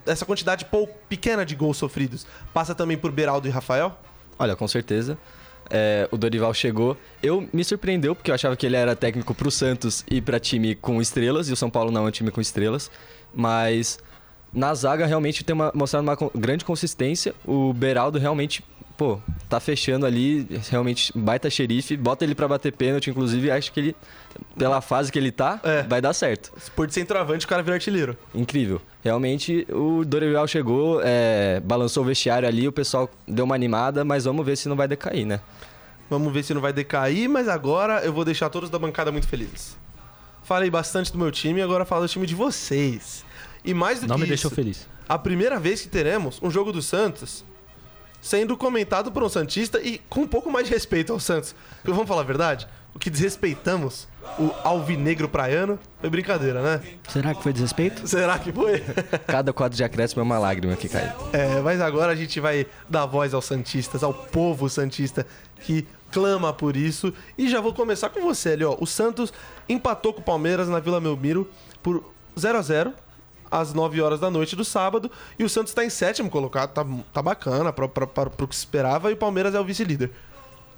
essa 0.06 0.24
quantidade 0.24 0.64
pou, 0.64 0.86
pequena 1.08 1.44
de 1.44 1.54
gols 1.54 1.76
sofridos 1.76 2.26
passa 2.52 2.74
também 2.74 2.96
por 2.96 3.12
Beraldo 3.12 3.46
e 3.46 3.50
Rafael? 3.50 3.96
Olha, 4.38 4.54
com 4.54 4.68
certeza. 4.68 5.18
É, 5.70 6.08
o 6.10 6.16
Dorival 6.16 6.54
chegou. 6.54 6.96
Eu 7.22 7.46
me 7.52 7.64
surpreendeu 7.64 8.14
porque 8.14 8.30
eu 8.30 8.34
achava 8.34 8.56
que 8.56 8.64
ele 8.64 8.76
era 8.76 8.96
técnico 8.96 9.34
pro 9.34 9.50
Santos 9.50 10.04
e 10.10 10.20
para 10.20 10.40
time 10.40 10.74
com 10.74 11.00
estrelas, 11.00 11.48
e 11.48 11.52
o 11.52 11.56
São 11.56 11.68
Paulo 11.68 11.90
não 11.90 12.04
é 12.04 12.08
um 12.08 12.10
time 12.10 12.30
com 12.30 12.40
estrelas. 12.40 12.90
Mas 13.34 13.98
na 14.52 14.72
zaga 14.74 15.06
realmente 15.06 15.44
tem 15.44 15.54
uma, 15.54 15.70
mostrado 15.74 16.02
uma 16.02 16.16
grande 16.34 16.64
consistência. 16.64 17.34
O 17.44 17.72
Beraldo 17.72 18.18
realmente, 18.18 18.64
pô, 18.98 19.18
tá 19.48 19.58
fechando 19.60 20.04
ali, 20.04 20.46
realmente 20.68 21.12
baita 21.16 21.48
xerife. 21.48 21.96
Bota 21.96 22.24
ele 22.24 22.34
para 22.34 22.48
bater 22.48 22.72
pênalti, 22.72 23.08
inclusive, 23.08 23.50
acho 23.50 23.72
que 23.72 23.78
ele, 23.80 23.96
pela 24.58 24.80
fase 24.80 25.10
que 25.12 25.18
ele 25.18 25.30
tá, 25.32 25.60
É. 25.62 25.82
vai 25.84 26.00
dar 26.02 26.12
certo. 26.12 26.52
Por 26.76 26.86
de 26.88 26.92
centroavante, 26.94 27.46
o 27.46 27.48
cara 27.48 27.62
vira 27.62 27.76
artilheiro. 27.76 28.18
Incrível. 28.34 28.82
Realmente, 29.02 29.64
o 29.70 30.04
Dorival 30.04 30.46
chegou, 30.48 31.00
é, 31.02 31.60
balançou 31.64 32.02
o 32.02 32.06
vestiário 32.06 32.46
ali, 32.48 32.66
o 32.66 32.72
pessoal 32.72 33.08
deu 33.26 33.44
uma 33.44 33.54
animada, 33.54 34.04
mas 34.04 34.24
vamos 34.24 34.44
ver 34.44 34.56
se 34.56 34.68
não 34.68 34.74
vai 34.76 34.88
decair, 34.88 35.24
né? 35.24 35.40
Vamos 36.10 36.32
ver 36.32 36.42
se 36.42 36.52
não 36.52 36.60
vai 36.60 36.72
decair, 36.72 37.28
mas 37.28 37.48
agora 37.48 38.00
eu 38.04 38.12
vou 38.12 38.24
deixar 38.24 38.50
todos 38.50 38.68
da 38.68 38.78
bancada 38.78 39.12
muito 39.12 39.28
felizes. 39.28 39.76
Falei 40.42 40.70
bastante 40.70 41.12
do 41.12 41.18
meu 41.18 41.30
time, 41.30 41.62
agora 41.62 41.84
falo 41.84 42.02
do 42.02 42.08
time 42.08 42.26
de 42.26 42.34
vocês. 42.34 43.24
E 43.64 43.72
mais 43.72 44.00
do 44.00 44.06
Não 44.08 44.16
que 44.16 44.22
me 44.22 44.24
isso, 44.26 44.30
deixou 44.34 44.50
feliz. 44.50 44.88
a 45.08 45.18
primeira 45.18 45.60
vez 45.60 45.82
que 45.82 45.88
teremos 45.88 46.40
um 46.42 46.50
jogo 46.50 46.72
do 46.72 46.80
Santos 46.82 47.44
sendo 48.20 48.56
comentado 48.56 49.10
por 49.12 49.22
um 49.22 49.28
Santista 49.28 49.80
e 49.80 49.98
com 50.08 50.22
um 50.22 50.28
pouco 50.28 50.50
mais 50.50 50.66
de 50.66 50.72
respeito 50.72 51.12
ao 51.12 51.20
Santos. 51.20 51.54
Porque 51.76 51.92
vamos 51.92 52.08
falar 52.08 52.22
a 52.22 52.24
verdade? 52.24 52.68
O 52.94 52.98
que 52.98 53.10
desrespeitamos 53.10 54.08
o 54.38 54.52
alvinegro 54.64 55.28
praiano 55.28 55.78
foi 56.00 56.10
brincadeira, 56.10 56.60
né? 56.62 56.80
Será 57.08 57.34
que 57.34 57.42
foi 57.42 57.52
desrespeito? 57.52 58.06
Será 58.06 58.38
que 58.38 58.52
foi? 58.52 58.82
Cada 59.26 59.52
quadro 59.52 59.76
de 59.76 59.84
acréscimo 59.84 60.20
é 60.20 60.24
uma 60.24 60.38
lágrima 60.38 60.76
que 60.76 60.88
cai. 60.88 61.14
É, 61.32 61.60
mas 61.60 61.80
agora 61.80 62.12
a 62.12 62.14
gente 62.14 62.40
vai 62.40 62.66
dar 62.88 63.06
voz 63.06 63.32
aos 63.32 63.44
Santistas, 63.44 64.02
ao 64.02 64.12
povo 64.12 64.68
Santista 64.68 65.26
que 65.62 65.86
clama 66.10 66.52
por 66.52 66.76
isso. 66.76 67.12
E 67.36 67.48
já 67.48 67.60
vou 67.60 67.72
começar 67.72 68.10
com 68.10 68.20
você 68.20 68.50
ali, 68.50 68.64
ó. 68.64 68.76
O 68.80 68.86
Santos 68.86 69.32
empatou 69.68 70.12
com 70.12 70.20
o 70.20 70.24
Palmeiras 70.24 70.68
na 70.68 70.80
Vila 70.80 71.00
Belmiro 71.00 71.48
por 71.82 72.12
0 72.38 72.58
a 72.58 72.62
0 72.62 72.92
às 73.50 73.72
9 73.72 74.00
horas 74.00 74.20
da 74.20 74.30
noite 74.30 74.54
do 74.56 74.64
sábado. 74.64 75.10
E 75.38 75.44
o 75.44 75.48
Santos 75.48 75.72
tá 75.72 75.84
em 75.84 75.90
sétimo 75.90 76.30
colocado, 76.30 76.72
tá, 76.72 76.86
tá 77.12 77.22
bacana 77.22 77.72
pra, 77.72 77.88
pro 77.88 78.48
que 78.48 78.54
se 78.54 78.60
esperava. 78.60 79.10
E 79.10 79.14
o 79.14 79.16
Palmeiras 79.16 79.54
é 79.54 79.60
o 79.60 79.64
vice-líder. 79.64 80.10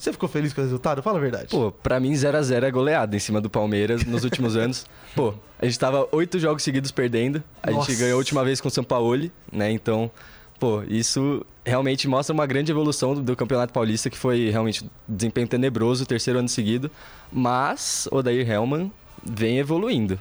Você 0.00 0.12
ficou 0.12 0.30
feliz 0.30 0.54
com 0.54 0.62
o 0.62 0.64
resultado? 0.64 1.02
Fala 1.02 1.18
a 1.18 1.20
verdade. 1.20 1.48
Pô, 1.50 1.70
pra 1.70 2.00
mim 2.00 2.16
0 2.16 2.38
a 2.38 2.42
0 2.42 2.64
é 2.64 2.70
goleada 2.70 3.14
em 3.14 3.18
cima 3.18 3.38
do 3.38 3.50
Palmeiras 3.50 4.02
nos 4.02 4.24
últimos 4.24 4.56
anos. 4.56 4.86
Pô, 5.14 5.34
a 5.58 5.66
gente 5.66 5.78
tava 5.78 6.08
oito 6.12 6.38
jogos 6.38 6.62
seguidos 6.62 6.90
perdendo. 6.90 7.44
A 7.62 7.70
Nossa. 7.70 7.90
gente 7.90 8.00
ganhou 8.00 8.14
a 8.14 8.18
última 8.18 8.42
vez 8.42 8.62
com 8.62 8.68
o 8.68 8.70
Sampaoli, 8.70 9.30
né? 9.52 9.70
Então, 9.70 10.10
pô, 10.58 10.82
isso 10.88 11.44
realmente 11.66 12.08
mostra 12.08 12.32
uma 12.32 12.46
grande 12.46 12.72
evolução 12.72 13.14
do, 13.14 13.20
do 13.20 13.36
Campeonato 13.36 13.74
Paulista, 13.74 14.08
que 14.08 14.16
foi 14.16 14.48
realmente 14.48 14.90
desempenho 15.06 15.46
tenebroso, 15.46 16.06
terceiro 16.06 16.38
ano 16.38 16.48
seguido. 16.48 16.90
Mas 17.30 18.08
o 18.10 18.16
Odair 18.16 18.50
Hellman 18.50 18.90
vem 19.22 19.58
evoluindo. 19.58 20.18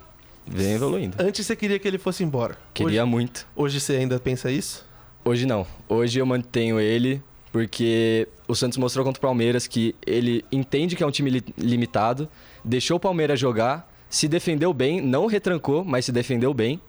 Vem 0.52 0.74
evoluindo. 0.74 1.16
Antes 1.20 1.46
você 1.46 1.56
queria 1.56 1.78
que 1.78 1.88
ele 1.88 1.98
fosse 1.98 2.24
embora. 2.24 2.58
Queria 2.74 3.06
muito. 3.06 3.46
Hoje, 3.56 3.76
hoje 3.76 3.80
você 3.82 3.94
ainda 3.98 4.20
pensa 4.20 4.52
isso? 4.52 4.86
Hoje 5.24 5.46
não. 5.46 5.66
Hoje 5.88 6.20
eu 6.20 6.26
mantenho 6.26 6.80
ele 6.80 7.22
porque 7.52 8.28
o 8.48 8.56
Santos 8.56 8.78
mostrou 8.78 9.04
contra 9.06 9.18
o 9.20 9.22
Palmeiras 9.22 9.68
que 9.68 9.96
ele 10.06 10.44
entende 10.52 10.96
que 10.96 11.04
é 11.04 11.06
um 11.08 11.12
time 11.12 11.30
li- 11.30 11.44
limitado, 11.58 12.28
deixou 12.64 12.98
o 12.98 13.00
Palmeiras 13.00 13.40
jogar, 13.40 13.92
se 14.10 14.28
defendeu 14.28 14.74
bem, 14.74 15.02
não 15.02 15.26
retrancou, 15.26 15.84
mas 15.84 16.06
se 16.06 16.12
defendeu 16.12 16.54
bem 16.54 16.80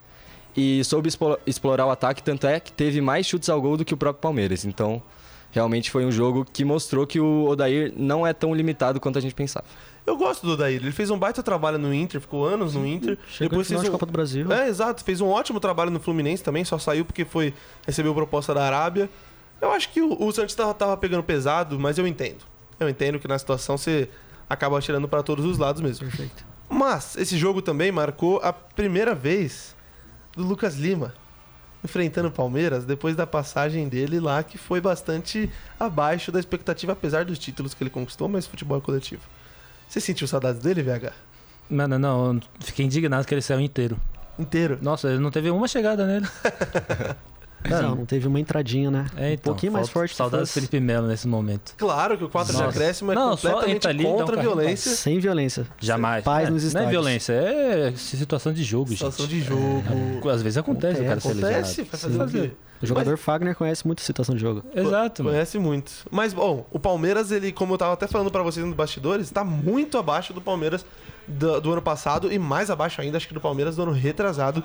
e 0.57 0.83
soube 0.85 1.09
explorar 1.46 1.87
o 1.87 1.90
ataque, 1.90 2.23
tanto 2.23 2.46
é 2.46 2.59
que 2.61 2.73
teve 2.73 3.01
mais 3.01 3.27
chutes 3.27 3.49
ao 3.49 3.61
gol 3.61 3.77
do 3.77 3.85
que 3.85 3.94
o 3.94 3.96
próprio 3.96 4.20
Palmeiras. 4.20 4.64
Então, 4.64 5.03
realmente 5.51 5.91
foi 5.91 6.05
um 6.05 6.13
jogo 6.13 6.47
que 6.51 6.65
mostrou 6.65 7.07
que 7.07 7.21
o 7.21 7.47
Odair 7.47 7.93
não 7.97 8.27
é 8.27 8.33
tão 8.33 8.55
limitado 8.55 9.01
quanto 9.01 9.19
a 9.19 9.21
gente 9.21 9.35
pensava. 9.35 9.67
Eu 10.07 10.17
gosto 10.17 10.47
do 10.47 10.53
Odair. 10.53 10.81
Ele 10.81 10.93
fez 10.93 11.11
um 11.11 11.19
baita 11.19 11.43
trabalho 11.43 11.79
no 11.79 11.93
Inter, 11.93 12.21
ficou 12.21 12.45
anos 12.47 12.75
no 12.75 12.87
Inter. 12.87 13.19
Chegou 13.29 13.51
Depois 13.51 13.69
fez 13.69 13.81
de 13.81 13.89
um... 13.89 13.93
Copa 13.93 14.07
do 14.07 14.13
Brasil. 14.13 14.51
É, 14.53 14.69
exato. 14.69 15.05
Fez 15.05 15.21
um 15.21 15.29
ótimo 15.29 15.61
trabalho 15.61 15.91
no 15.91 16.01
Fluminense 16.01 16.43
também, 16.43 16.65
só 16.65 16.79
saiu 16.79 17.05
porque 17.05 17.25
foi 17.25 17.55
recebeu 17.87 18.15
proposta 18.15 18.55
da 18.55 18.65
Arábia. 18.65 19.11
Eu 19.61 19.71
acho 19.73 19.91
que 19.91 20.01
o, 20.01 20.17
o 20.21 20.33
Santos 20.33 20.55
tava, 20.55 20.73
tava 20.73 20.97
pegando 20.97 21.23
pesado, 21.23 21.79
mas 21.79 21.99
eu 21.99 22.07
entendo. 22.07 22.45
Eu 22.79 22.89
entendo 22.89 23.19
que 23.19 23.29
na 23.29 23.39
situação 23.39 23.77
você 23.77 24.09
acaba 24.49 24.79
atirando 24.79 25.07
para 25.07 25.23
todos 25.23 25.45
os 25.45 25.59
lados 25.59 25.83
mesmo. 25.83 26.07
Perfeito. 26.07 26.45
Mas 26.69 27.17
esse 27.17 27.37
jogo 27.37 27.61
também 27.61 27.93
marcou 27.93 28.41
a 28.43 28.53
primeira 28.53 29.15
vez 29.15 29.77
do 30.35 30.43
Lucas 30.43 30.77
Lima 30.77 31.13
enfrentando 31.85 32.29
o 32.29 32.33
Palmeiras 32.33 32.85
depois 32.85 33.16
da 33.16 33.27
passagem 33.27 33.88
dele 33.88 34.21
lá, 34.21 34.43
que 34.43 34.59
foi 34.59 34.81
bastante 34.81 35.51
abaixo 35.79 36.31
da 36.31 36.38
expectativa, 36.38 36.93
apesar 36.93 37.25
dos 37.25 37.38
títulos 37.38 37.75
que 37.75 37.83
ele 37.83 37.90
conquistou, 37.90 38.29
mas 38.29 38.47
futebol 38.47 38.79
é 38.79 38.81
coletivo. 38.81 39.23
Você 39.88 40.01
sentiu 40.01 40.27
saudades 40.27 40.61
dele, 40.61 40.83
VH? 40.83 41.12
Mano, 41.69 41.99
não, 41.99 42.40
fiquei 42.61 42.85
indignado 42.85 43.27
que 43.27 43.35
ele 43.35 43.43
saiu 43.43 43.61
inteiro. 43.61 43.99
Inteiro. 44.38 44.79
Nossa, 44.81 45.09
ele 45.09 45.19
não 45.19 45.31
teve 45.31 45.51
uma 45.51 45.69
chegada 45.69 46.07
nele. 46.07 46.27
Não, 47.68 47.94
não 47.96 48.07
teve 48.07 48.27
uma 48.27 48.40
entradinha, 48.40 48.90
né? 48.90 49.07
É, 49.16 49.29
um 49.29 49.33
então, 49.33 49.53
pouquinho 49.53 49.73
mais 49.73 49.88
forte 49.88 50.12
que 50.12 50.16
Saudade 50.16 50.44
do. 50.44 50.46
Felipe 50.49 50.81
Melo 50.81 51.07
nesse 51.07 51.29
momento. 51.29 51.75
Claro 51.77 52.16
que 52.16 52.25
o 52.25 52.29
4 52.29 52.57
de 52.57 52.62
acréscimo 52.62 53.12
é 53.12 53.14
Não, 53.14 53.31
completamente 53.31 53.87
ali, 53.88 54.07
um 54.07 54.16
contra 54.16 54.38
a 54.38 54.42
violência. 54.42 54.92
Sem 54.92 55.18
violência. 55.18 55.66
Jamais. 55.79 56.25
Paz 56.25 56.49
É, 56.49 56.51
nos 56.51 56.62
Não 56.62 56.66
é 56.66 56.68
estádios. 56.68 56.90
violência, 56.90 57.33
é 57.35 57.92
situação 57.96 58.53
de 58.53 58.62
jogo, 58.64 58.90
Situação 58.90 59.27
gente. 59.27 59.40
de 59.40 59.46
jogo. 59.49 60.29
Às 60.31 60.42
vezes 60.42 60.57
acontece, 60.59 61.01
o 61.01 61.05
cara 61.05 61.20
ser 61.20 61.29
Acontece, 61.29 61.83
lesionado. 61.83 61.90
vai 61.90 62.01
fazer 62.01 62.23
o 62.23 62.42
quê? 62.49 62.53
O 62.83 62.87
jogador 62.87 63.18
Fagner 63.18 63.55
conhece 63.55 63.87
muito 63.87 64.01
a 64.01 64.03
situação 64.05 64.35
de 64.35 64.40
jogo. 64.40 64.64
Exato, 64.75 65.23
mano. 65.23 65.35
Conhece 65.35 65.59
muito. 65.59 65.92
Mas, 66.11 66.33
bom, 66.33 66.66
o 66.70 66.79
Palmeiras, 66.79 67.31
ele, 67.31 67.53
como 67.53 67.75
eu 67.75 67.79
tava 67.79 67.92
até 67.92 68.07
falando 68.07 68.31
pra 68.31 68.42
vocês 68.42 68.64
nos 68.64 68.75
bastidores, 68.75 69.31
tá 69.31 69.44
muito 69.44 69.99
abaixo 69.99 70.33
do 70.33 70.40
Palmeiras 70.40 70.85
do, 71.29 71.61
do 71.61 71.73
ano 71.73 71.83
passado 71.83 72.33
e 72.33 72.38
mais 72.38 72.70
abaixo 72.70 73.03
ainda, 73.03 73.18
acho 73.18 73.29
que 73.29 73.35
do 73.35 73.40
Palmeiras 73.40 73.77
do 73.77 73.83
ano 73.83 73.92
retrasado. 73.92 74.64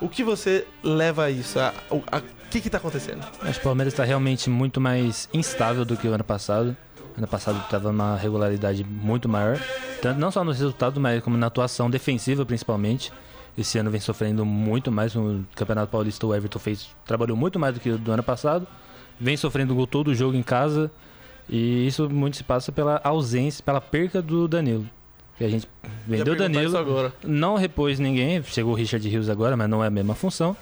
O 0.00 0.08
que 0.08 0.22
você 0.22 0.66
leva 0.82 1.24
a 1.24 1.30
isso? 1.30 1.58
A- 1.58 1.72
O 1.90 2.02
a, 2.10 2.20
que 2.50 2.60
que 2.60 2.70
tá 2.70 2.78
acontecendo? 2.78 3.24
Acho 3.42 3.54
que 3.54 3.60
o 3.60 3.62
Palmeiras 3.64 3.92
está 3.92 4.04
realmente 4.04 4.48
muito 4.48 4.80
mais 4.80 5.28
instável 5.32 5.84
do 5.84 5.96
que 5.96 6.06
o 6.08 6.12
ano 6.12 6.24
passado. 6.24 6.76
Ano 7.16 7.26
passado 7.26 7.58
estava 7.64 7.90
numa 7.90 8.16
regularidade 8.16 8.84
muito 8.84 9.28
maior, 9.28 9.58
tanto 10.00 10.20
não 10.20 10.30
só 10.30 10.44
no 10.44 10.52
resultado, 10.52 11.00
mas 11.00 11.20
como 11.22 11.36
na 11.36 11.48
atuação 11.48 11.90
defensiva 11.90 12.46
principalmente. 12.46 13.12
Esse 13.56 13.76
ano 13.76 13.90
vem 13.90 14.00
sofrendo 14.00 14.44
muito 14.46 14.92
mais 14.92 15.16
no 15.16 15.44
Campeonato 15.56 15.90
Paulista. 15.90 16.24
O 16.24 16.32
Everton 16.34 16.60
fez 16.60 16.90
trabalhou 17.04 17.36
muito 17.36 17.58
mais 17.58 17.74
do 17.74 17.80
que 17.80 17.90
o 17.90 17.98
do 17.98 18.12
ano 18.12 18.22
passado. 18.22 18.68
Vem 19.20 19.36
sofrendo 19.36 19.74
gol 19.74 19.84
todo 19.88 20.08
o 20.08 20.14
jogo 20.14 20.36
em 20.36 20.44
casa 20.44 20.88
e 21.48 21.84
isso 21.88 22.08
muito 22.08 22.36
se 22.36 22.44
passa 22.44 22.70
pela 22.70 23.00
ausência, 23.02 23.64
pela 23.64 23.80
perca 23.80 24.22
do 24.22 24.46
Danilo. 24.46 24.88
Que 25.38 25.44
a 25.44 25.48
gente 25.48 25.68
vendeu 26.06 26.34
o 26.34 26.36
Danilo, 26.36 27.12
não 27.24 27.54
repôs 27.56 27.98
ninguém. 28.00 28.42
Chegou 28.42 28.72
o 28.72 28.74
Richard 28.76 29.08
Rios 29.08 29.28
agora, 29.30 29.56
mas 29.56 29.70
não 29.70 29.82
é 29.82 29.86
a 29.86 29.90
mesma 29.90 30.14
função. 30.14 30.56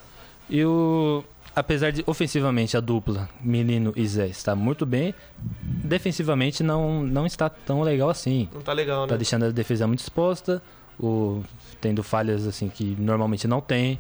E 0.51 0.65
o. 0.65 1.25
Apesar 1.55 1.91
de 1.91 2.05
ofensivamente 2.07 2.77
a 2.77 2.81
dupla, 2.81 3.31
Menino 3.41 3.91
e 3.97 4.07
Zé, 4.07 4.27
está 4.27 4.55
muito 4.55 4.85
bem, 4.85 5.15
defensivamente 5.63 6.63
não, 6.63 7.03
não 7.03 7.25
está 7.25 7.49
tão 7.49 7.81
legal 7.81 8.11
assim. 8.11 8.47
Não 8.53 8.61
tá 8.61 8.75
legal, 8.75 9.07
Tá 9.07 9.15
né? 9.15 9.19
deixando 9.19 9.47
a 9.47 9.51
defesa 9.51 9.87
muito 9.87 10.01
exposta, 10.01 10.63
o, 11.01 11.43
tendo 11.81 12.03
falhas 12.03 12.47
assim 12.47 12.69
que 12.69 12.95
normalmente 12.99 13.49
não 13.49 13.63
tem. 13.63 13.99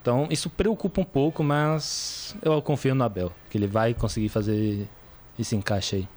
Então 0.00 0.26
isso 0.30 0.48
preocupa 0.48 1.00
um 1.00 1.04
pouco, 1.04 1.42
mas 1.42 2.34
eu 2.42 2.60
confio 2.62 2.94
no 2.94 3.04
Abel, 3.04 3.30
que 3.50 3.58
ele 3.58 3.66
vai 3.66 3.92
conseguir 3.92 4.30
fazer 4.30 4.86
esse 5.38 5.54
encaixe 5.54 5.96
aí. 5.96 6.08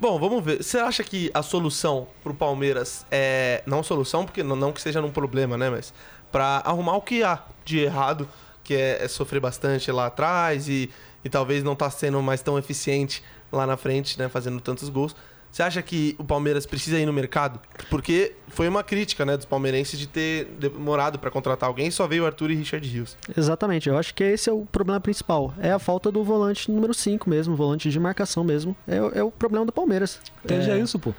Bom, 0.00 0.16
vamos 0.16 0.44
ver. 0.44 0.62
Você 0.62 0.78
acha 0.78 1.02
que 1.02 1.28
a 1.34 1.42
solução 1.42 2.06
pro 2.22 2.32
Palmeiras 2.32 3.04
é. 3.10 3.64
Não 3.66 3.82
solução, 3.82 4.24
porque 4.24 4.44
não, 4.44 4.72
que 4.72 4.80
seja 4.80 5.00
num 5.02 5.10
problema, 5.10 5.58
né? 5.58 5.68
Mas 5.68 5.92
pra 6.30 6.62
arrumar 6.64 6.94
o 6.96 7.02
que 7.02 7.24
há 7.24 7.42
de 7.64 7.80
errado, 7.80 8.28
que 8.62 8.74
é, 8.74 9.02
é 9.02 9.08
sofrer 9.08 9.40
bastante 9.40 9.90
lá 9.90 10.06
atrás 10.06 10.68
e, 10.68 10.88
e 11.24 11.28
talvez 11.28 11.64
não 11.64 11.74
tá 11.74 11.90
sendo 11.90 12.22
mais 12.22 12.40
tão 12.42 12.56
eficiente 12.56 13.24
lá 13.50 13.66
na 13.66 13.76
frente, 13.76 14.16
né? 14.16 14.28
Fazendo 14.28 14.60
tantos 14.60 14.88
gols. 14.88 15.16
Você 15.50 15.62
acha 15.62 15.82
que 15.82 16.14
o 16.18 16.24
Palmeiras 16.24 16.66
precisa 16.66 16.98
ir 17.00 17.06
no 17.06 17.12
mercado? 17.12 17.58
Porque 17.90 18.34
foi 18.48 18.68
uma 18.68 18.82
crítica, 18.84 19.24
né, 19.24 19.36
dos 19.36 19.46
palmeirenses 19.46 19.98
de 19.98 20.06
ter 20.06 20.44
demorado 20.60 21.18
pra 21.18 21.30
contratar 21.30 21.68
alguém 21.68 21.88
e 21.88 21.92
só 21.92 22.06
veio 22.06 22.22
o 22.22 22.26
Arthur 22.26 22.50
e 22.50 22.54
Richard 22.54 22.86
Rios. 22.86 23.16
Exatamente, 23.36 23.88
eu 23.88 23.96
acho 23.96 24.14
que 24.14 24.22
esse 24.22 24.48
é 24.48 24.52
o 24.52 24.66
problema 24.66 25.00
principal. 25.00 25.52
É 25.58 25.72
a 25.72 25.78
falta 25.78 26.12
do 26.12 26.22
volante 26.22 26.70
número 26.70 26.92
5 26.94 27.28
mesmo, 27.28 27.56
volante 27.56 27.90
de 27.90 27.98
marcação 27.98 28.44
mesmo. 28.44 28.76
É, 28.86 29.00
o- 29.02 29.12
é 29.14 29.22
o 29.22 29.30
problema 29.30 29.64
do 29.66 29.72
Palmeiras. 29.72 30.20
Tem 30.46 30.58
é, 30.58 30.62
já 30.62 30.76
isso, 30.76 30.98
pô. 30.98 31.12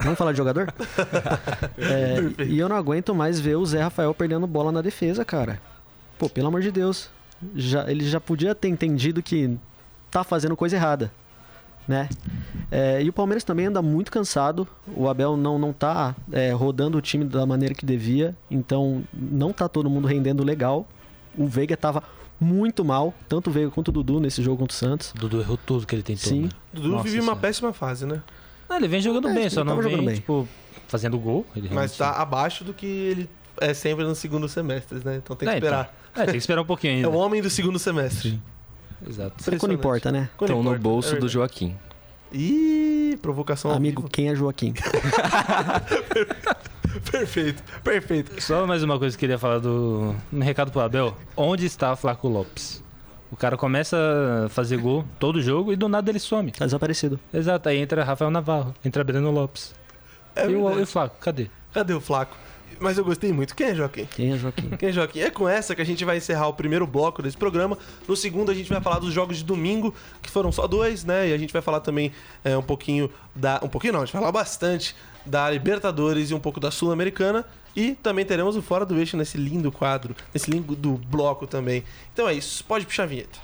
Vamos 0.00 0.18
falar 0.18 0.32
de 0.32 0.38
jogador? 0.38 0.72
É, 1.78 2.44
e 2.44 2.58
eu 2.58 2.68
não 2.68 2.76
aguento 2.76 3.14
mais 3.14 3.38
ver 3.38 3.56
o 3.56 3.64
Zé 3.64 3.82
Rafael 3.82 4.12
perdendo 4.14 4.46
bola 4.46 4.72
na 4.72 4.80
defesa, 4.82 5.24
cara. 5.24 5.60
Pô, 6.18 6.28
pelo 6.28 6.48
amor 6.48 6.60
de 6.62 6.70
Deus. 6.72 7.10
Já, 7.54 7.90
ele 7.90 8.08
já 8.08 8.18
podia 8.20 8.54
ter 8.54 8.68
entendido 8.68 9.22
que 9.22 9.56
tá 10.10 10.24
fazendo 10.24 10.56
coisa 10.56 10.76
errada, 10.76 11.12
né? 11.86 12.08
É, 12.70 13.02
e 13.02 13.08
o 13.08 13.12
Palmeiras 13.12 13.44
também 13.44 13.66
anda 13.66 13.80
muito 13.80 14.10
cansado. 14.10 14.66
O 14.96 15.08
Abel 15.08 15.36
não, 15.36 15.58
não 15.58 15.72
tá 15.72 16.14
é, 16.32 16.50
rodando 16.52 16.98
o 16.98 17.00
time 17.00 17.24
da 17.24 17.46
maneira 17.46 17.74
que 17.74 17.86
devia. 17.86 18.36
Então 18.50 19.04
não 19.12 19.52
tá 19.52 19.68
todo 19.68 19.88
mundo 19.88 20.06
rendendo 20.08 20.42
legal. 20.44 20.86
O 21.36 21.46
Veiga 21.46 21.76
tava 21.76 22.02
muito 22.40 22.84
mal, 22.84 23.14
tanto 23.28 23.48
o 23.48 23.52
Veiga 23.52 23.70
quanto 23.70 23.88
o 23.88 23.92
Dudu 23.92 24.20
nesse 24.20 24.42
jogo 24.42 24.58
contra 24.58 24.74
o 24.74 24.76
Santos. 24.76 25.10
O 25.12 25.18
Dudu 25.18 25.40
errou 25.40 25.56
tudo 25.56 25.86
que 25.86 25.94
ele 25.94 26.02
tentou. 26.02 26.28
Sim. 26.28 26.42
né? 26.42 26.48
Dudu 26.72 26.88
Nossa 26.88 27.04
vive 27.04 27.16
uma 27.18 27.22
Senhora. 27.22 27.40
péssima 27.40 27.72
fase, 27.72 28.04
né? 28.06 28.20
Não, 28.68 28.76
ele 28.76 28.88
vem 28.88 29.00
jogando 29.00 29.28
É, 29.28 29.34
bem, 29.34 29.48
só 29.48 29.62
não 29.64 29.74
vem, 29.76 29.90
jogando 29.90 30.06
bem. 30.06 30.14
tipo, 30.16 30.46
fazendo 30.88 31.18
gol. 31.18 31.46
Ele 31.54 31.68
Mas 31.68 31.96
realmente- 31.96 31.98
tá 31.98 32.10
abaixo 32.20 32.64
do 32.64 32.74
que 32.74 32.84
ele 32.86 33.30
é 33.60 33.72
sempre 33.72 34.04
no 34.04 34.14
segundo 34.14 34.48
semestre, 34.48 35.00
né? 35.04 35.16
Então 35.16 35.34
tem 35.36 35.48
que 35.48 35.54
É, 35.54 35.58
então. 35.58 35.68
esperar. 35.68 35.94
É, 36.14 36.24
tem 36.24 36.32
que 36.32 36.38
esperar 36.38 36.62
um 36.62 36.66
pouquinho 36.66 36.92
É 36.94 36.96
ainda. 36.96 37.10
o 37.10 37.14
homem 37.14 37.40
do 37.40 37.48
segundo 37.48 37.78
semestre. 37.78 38.40
Exato. 39.08 39.30
Quando 39.36 39.46
Impressionante. 39.48 39.78
importa, 39.78 40.12
né? 40.12 40.28
Quando 40.36 40.50
Estão 40.50 40.62
no 40.62 40.70
importa, 40.70 40.82
bolso 40.82 41.16
é 41.16 41.18
do. 41.18 41.28
Joaquim. 41.28 41.76
Ih, 42.32 43.18
provocação 43.22 43.70
ao 43.70 43.76
Amigo, 43.76 44.02
vivo. 44.02 44.12
quem 44.12 44.28
é 44.28 44.34
Joaquim? 44.34 44.74
Perfeito, 47.10 47.62
perfeito. 47.84 48.42
Só 48.42 48.66
mais 48.66 48.82
uma 48.82 48.98
coisa 48.98 49.16
que 49.16 49.24
eu 49.24 49.28
queria 49.28 49.38
falar 49.38 49.58
do. 49.58 50.14
Um 50.32 50.40
recado 50.40 50.70
pro 50.70 50.80
Abel. 50.80 51.14
Onde 51.36 51.66
está 51.66 51.94
Flaco 51.94 52.26
Lopes? 52.28 52.82
O 53.30 53.36
cara 53.36 53.56
começa 53.56 53.96
a 54.46 54.48
fazer 54.48 54.78
gol 54.78 55.04
todo 55.18 55.40
jogo 55.42 55.72
e 55.72 55.76
do 55.76 55.88
nada 55.88 56.10
ele 56.10 56.18
some. 56.18 56.50
Tá 56.52 56.64
desaparecido. 56.64 57.20
Exato, 57.32 57.68
aí 57.68 57.78
entra 57.78 58.02
Rafael 58.02 58.30
Navarro, 58.30 58.74
entra 58.84 59.04
Breno 59.04 59.30
Lopes. 59.30 59.74
É 60.34 60.48
e, 60.48 60.54
o, 60.56 60.78
e 60.78 60.82
o 60.82 60.86
Flaco, 60.86 61.16
cadê? 61.20 61.48
Cadê 61.72 61.92
o 61.92 62.00
Flaco? 62.00 62.36
Mas 62.80 62.98
eu 62.98 63.04
gostei 63.04 63.32
muito. 63.32 63.54
Quem 63.54 63.68
é 63.68 63.74
Joaquim? 63.74 64.06
Quem 64.06 64.32
é 64.32 64.36
Joaquim? 64.36 64.70
Quem 64.76 64.88
é 64.88 64.92
Joaquim? 64.92 65.20
É 65.20 65.30
com 65.30 65.48
essa 65.48 65.74
que 65.74 65.82
a 65.82 65.84
gente 65.84 66.04
vai 66.04 66.18
encerrar 66.18 66.48
o 66.48 66.52
primeiro 66.52 66.86
bloco 66.86 67.22
desse 67.22 67.36
programa. 67.36 67.78
No 68.06 68.16
segundo, 68.16 68.50
a 68.50 68.54
gente 68.54 68.68
vai 68.68 68.80
falar 68.80 68.98
dos 68.98 69.12
jogos 69.12 69.38
de 69.38 69.44
domingo, 69.44 69.94
que 70.20 70.30
foram 70.30 70.52
só 70.52 70.66
dois, 70.66 71.04
né? 71.04 71.28
E 71.28 71.32
a 71.32 71.38
gente 71.38 71.52
vai 71.52 71.62
falar 71.62 71.80
também 71.80 72.12
é, 72.44 72.56
um 72.56 72.62
pouquinho 72.62 73.10
da. 73.34 73.60
Um 73.62 73.68
pouquinho 73.68 73.94
não, 73.94 74.02
a 74.02 74.04
gente 74.04 74.12
vai 74.12 74.20
falar 74.20 74.32
bastante 74.32 74.94
da 75.24 75.50
Libertadores 75.50 76.30
e 76.30 76.34
um 76.34 76.40
pouco 76.40 76.60
da 76.60 76.70
Sul-Americana. 76.70 77.44
E 77.74 77.92
também 77.94 78.24
teremos 78.24 78.56
o 78.56 78.62
Fora 78.62 78.86
do 78.86 78.98
Eixo 78.98 79.16
nesse 79.16 79.36
lindo 79.36 79.70
quadro, 79.70 80.16
nesse 80.32 80.50
lindo 80.50 80.74
bloco 81.08 81.46
também. 81.46 81.84
Então 82.12 82.26
é 82.28 82.32
isso, 82.32 82.64
pode 82.64 82.86
puxar 82.86 83.02
a 83.02 83.06
vinheta. 83.06 83.38